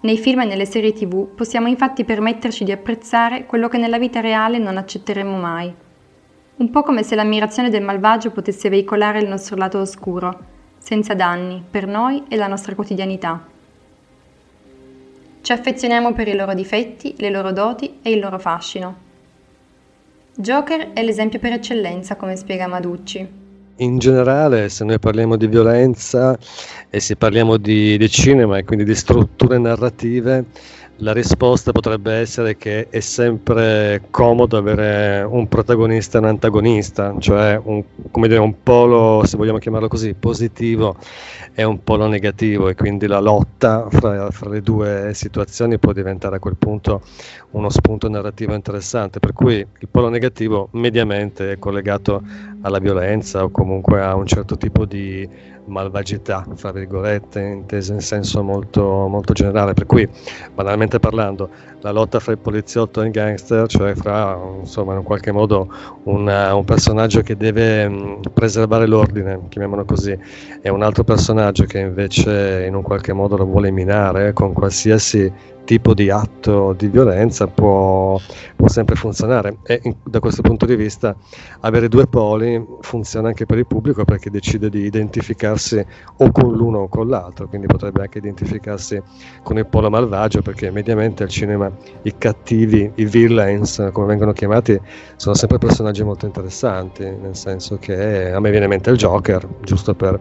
Nei 0.00 0.18
film 0.18 0.42
e 0.42 0.44
nelle 0.44 0.66
serie 0.66 0.92
tv 0.92 1.26
possiamo 1.34 1.66
infatti 1.66 2.04
permetterci 2.04 2.62
di 2.62 2.70
apprezzare 2.70 3.46
quello 3.46 3.66
che 3.66 3.78
nella 3.78 3.98
vita 3.98 4.20
reale 4.20 4.58
non 4.58 4.76
accetteremmo 4.76 5.36
mai 5.36 5.74
un 6.58 6.70
po' 6.70 6.82
come 6.82 7.02
se 7.02 7.14
l'ammirazione 7.14 7.68
del 7.68 7.82
malvagio 7.82 8.30
potesse 8.30 8.70
veicolare 8.70 9.20
il 9.20 9.28
nostro 9.28 9.56
lato 9.56 9.78
oscuro, 9.78 10.38
senza 10.78 11.14
danni, 11.14 11.62
per 11.70 11.86
noi 11.86 12.24
e 12.28 12.36
la 12.36 12.46
nostra 12.46 12.74
quotidianità. 12.74 13.44
Ci 15.42 15.52
affezioniamo 15.52 16.12
per 16.14 16.28
i 16.28 16.34
loro 16.34 16.54
difetti, 16.54 17.14
le 17.18 17.30
loro 17.30 17.52
doti 17.52 17.98
e 18.00 18.10
il 18.10 18.20
loro 18.20 18.38
fascino. 18.38 19.04
Joker 20.34 20.92
è 20.92 21.02
l'esempio 21.02 21.38
per 21.38 21.52
eccellenza, 21.52 22.16
come 22.16 22.36
spiega 22.36 22.66
Maducci. 22.66 23.44
In 23.76 23.98
generale, 23.98 24.70
se 24.70 24.84
noi 24.84 24.98
parliamo 24.98 25.36
di 25.36 25.46
violenza 25.46 26.38
e 26.88 27.00
se 27.00 27.16
parliamo 27.16 27.58
di, 27.58 27.98
di 27.98 28.08
cinema 28.08 28.56
e 28.56 28.64
quindi 28.64 28.84
di 28.84 28.94
strutture 28.94 29.58
narrative, 29.58 30.44
la 31.00 31.12
risposta 31.12 31.72
potrebbe 31.72 32.14
essere 32.14 32.56
che 32.56 32.88
è 32.88 33.00
sempre 33.00 34.04
comodo 34.10 34.56
avere 34.56 35.22
un 35.28 35.46
protagonista 35.46 36.16
e 36.16 36.20
un 36.22 36.28
antagonista, 36.28 37.14
cioè 37.18 37.60
un, 37.62 37.84
dire, 38.12 38.38
un, 38.38 38.62
polo, 38.62 39.22
se 39.24 39.36
vogliamo 39.36 39.58
chiamarlo 39.58 39.88
così, 39.88 40.14
positivo 40.14 40.96
e 41.54 41.64
un 41.64 41.82
polo 41.84 42.06
negativo 42.06 42.68
e 42.68 42.74
quindi 42.74 43.06
la 43.06 43.20
lotta 43.20 43.88
fra, 43.90 44.30
fra 44.30 44.48
le 44.48 44.62
due 44.62 45.10
situazioni 45.12 45.78
può 45.78 45.92
diventare 45.92 46.36
a 46.36 46.38
quel 46.38 46.56
punto 46.56 47.02
uno 47.50 47.68
spunto 47.68 48.08
narrativo 48.08 48.54
interessante, 48.54 49.18
per 49.18 49.32
cui 49.32 49.54
il 49.56 49.88
polo 49.90 50.08
negativo 50.08 50.68
mediamente 50.72 51.52
è 51.52 51.58
collegato 51.58 52.22
alla 52.62 52.78
violenza 52.78 53.44
o 53.44 53.50
comunque 53.50 54.02
a 54.02 54.14
un 54.14 54.26
certo 54.26 54.56
tipo 54.56 54.86
di 54.86 55.28
malvagità, 55.66 56.46
fra 56.54 56.72
virgolette, 56.72 57.40
intesa 57.40 57.92
in 57.92 58.00
senso 58.00 58.42
molto, 58.42 59.06
molto 59.08 59.32
generale, 59.32 59.74
per 59.74 59.86
cui 59.86 60.08
banalmente 60.54 60.98
parlando 60.98 61.48
la 61.80 61.90
lotta 61.90 62.18
fra 62.18 62.32
il 62.32 62.38
poliziotto 62.38 63.00
e 63.00 63.06
il 63.06 63.10
gangster, 63.10 63.66
cioè 63.68 63.94
fra 63.94 64.38
insomma 64.60 64.94
in 64.94 65.02
qualche 65.02 65.32
modo 65.32 65.68
una, 66.04 66.54
un 66.54 66.64
personaggio 66.64 67.22
che 67.22 67.36
deve 67.36 68.18
preservare 68.32 68.86
l'ordine, 68.86 69.40
chiamiamolo 69.48 69.84
così, 69.84 70.18
e 70.60 70.68
un 70.68 70.82
altro 70.82 71.04
personaggio 71.04 71.64
che 71.64 71.78
invece 71.78 72.64
in 72.66 72.74
un 72.74 72.82
qualche 72.82 73.12
modo 73.12 73.36
lo 73.36 73.44
vuole 73.44 73.70
minare 73.70 74.32
con 74.32 74.52
qualsiasi 74.52 75.32
tipo 75.66 75.92
di 75.94 76.08
atto 76.08 76.72
di 76.72 76.86
violenza 76.86 77.48
può, 77.48 78.18
può 78.54 78.68
sempre 78.68 78.94
funzionare. 78.94 79.58
E 79.64 79.80
in, 79.82 79.96
da 80.02 80.20
questo 80.20 80.40
punto 80.40 80.64
di 80.64 80.76
vista 80.76 81.14
avere 81.60 81.88
due 81.88 82.06
poli 82.06 82.64
funziona 82.80 83.28
anche 83.28 83.44
per 83.44 83.58
il 83.58 83.66
pubblico 83.66 84.04
perché 84.04 84.30
decide 84.30 84.70
di 84.70 84.84
identificarsi 84.84 85.84
o 86.18 86.30
con 86.30 86.54
l'uno 86.54 86.78
o 86.78 86.88
con 86.88 87.08
l'altro, 87.08 87.48
quindi 87.48 87.66
potrebbe 87.66 88.00
anche 88.00 88.18
identificarsi 88.18 89.02
con 89.42 89.58
il 89.58 89.66
polo 89.66 89.90
malvagio 89.90 90.40
perché 90.40 90.70
mediamente 90.70 91.24
al 91.24 91.28
cinema 91.28 91.70
i 92.02 92.14
cattivi, 92.16 92.90
i 92.94 93.04
villains 93.04 93.88
come 93.92 94.06
vengono 94.06 94.32
chiamati, 94.32 94.80
sono 95.16 95.34
sempre 95.34 95.58
personaggi 95.58 96.04
molto 96.04 96.26
interessanti, 96.26 97.02
nel 97.02 97.34
senso 97.34 97.76
che 97.78 98.30
a 98.30 98.38
me 98.38 98.50
viene 98.50 98.66
in 98.66 98.70
mente 98.70 98.90
il 98.90 98.96
Joker, 98.96 99.46
giusto 99.62 99.94
per 99.94 100.20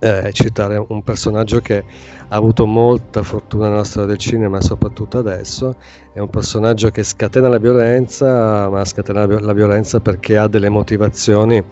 eh, 0.00 0.30
citare 0.32 0.82
un 0.88 1.02
personaggio 1.02 1.60
che 1.60 1.84
ha 2.28 2.34
avuto 2.34 2.66
molta 2.66 3.22
fortuna 3.22 3.68
nella 3.68 3.84
storia 3.84 4.08
del 4.08 4.18
cinema, 4.18 4.60
soprattutto 4.60 5.18
adesso. 5.18 5.76
È 6.12 6.18
un 6.18 6.30
personaggio 6.30 6.90
che 6.90 7.04
scatena 7.04 7.48
la 7.48 7.58
violenza, 7.58 8.68
ma 8.68 8.84
scatena 8.84 9.26
la 9.26 9.52
violenza 9.52 10.00
perché 10.00 10.36
ha 10.38 10.48
delle 10.48 10.68
motivazioni 10.68 11.62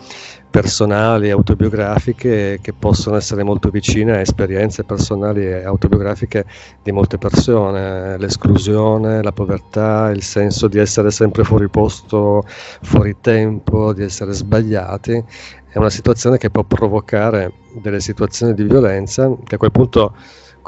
personali, 0.51 1.31
autobiografiche 1.31 2.59
che 2.62 2.73
possono 2.73 3.17
essere 3.17 3.43
molto 3.43 3.69
vicine 3.69 4.12
a 4.12 4.21
esperienze 4.21 4.83
personali 4.85 5.45
e 5.45 5.64
autobiografiche 5.64 6.47
di 6.83 6.91
molte 6.91 7.19
persone, 7.19 8.17
l'esclusione, 8.19 9.23
la 9.23 9.33
povertà, 9.33 10.11
il 10.11 10.23
senso 10.23 10.69
di 10.69 10.79
essere 10.79 11.11
sempre 11.11 11.45
fuori 11.45 11.69
posto, 11.69 12.45
fuori 12.47 13.17
tempo, 13.21 13.93
di 13.93 14.03
essere 14.03 14.33
sbagliati 14.33 15.25
è 15.71 15.79
una 15.79 15.91
situazione 15.91 16.39
che 16.39 16.51
può 16.51 16.65
provocare 16.65 17.53
delle 17.81 18.01
situazioni 18.01 18.55
di 18.55 18.63
violenza 18.65 19.31
che 19.45 19.57
a 19.57 19.59
quel 19.59 19.71
punto 19.71 20.15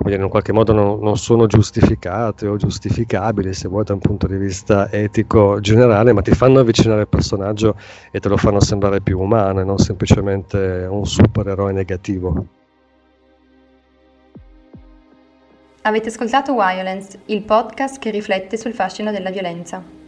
come 0.01 0.13
dire, 0.13 0.23
in 0.23 0.31
qualche 0.31 0.53
modo 0.53 0.73
non, 0.73 0.99
non, 1.01 1.19
sono 1.19 1.47
giustificate 1.47 2.47
o 2.47 2.57
giustificabili 2.57 3.53
se 3.53 3.69
vuoi 3.69 3.85
da 3.85 3.93
un 3.93 3.99
punto 3.99 4.27
di 4.27 4.37
vista 4.37 4.91
etico 4.91 5.61
generale, 5.61 6.15
ma 6.15 6.23
ti 6.23 6.33
fanno 6.33 6.61
avvicinare 6.61 7.03
al 7.03 7.09
personaggio 7.09 7.77
e 8.11 8.19
te 8.19 8.29
lo 8.31 8.39
fanno 8.39 8.61
sembrare 8.61 9.03
più 9.03 9.21
umano 9.21 9.61
e 9.61 9.65
non 9.65 9.77
semplicemente 9.77 10.87
un 10.89 11.05
supereroe 11.05 11.73
negativo. 11.73 12.47
Avete 15.83 16.09
ascoltato 16.09 16.55
Violence, 16.55 17.21
il 17.27 17.43
podcast 17.43 17.99
che 17.99 18.11
riflette 18.11 18.57
sul 18.57 18.73
fascino 18.73 19.11
della 19.11 19.31
violenza. 19.31 20.00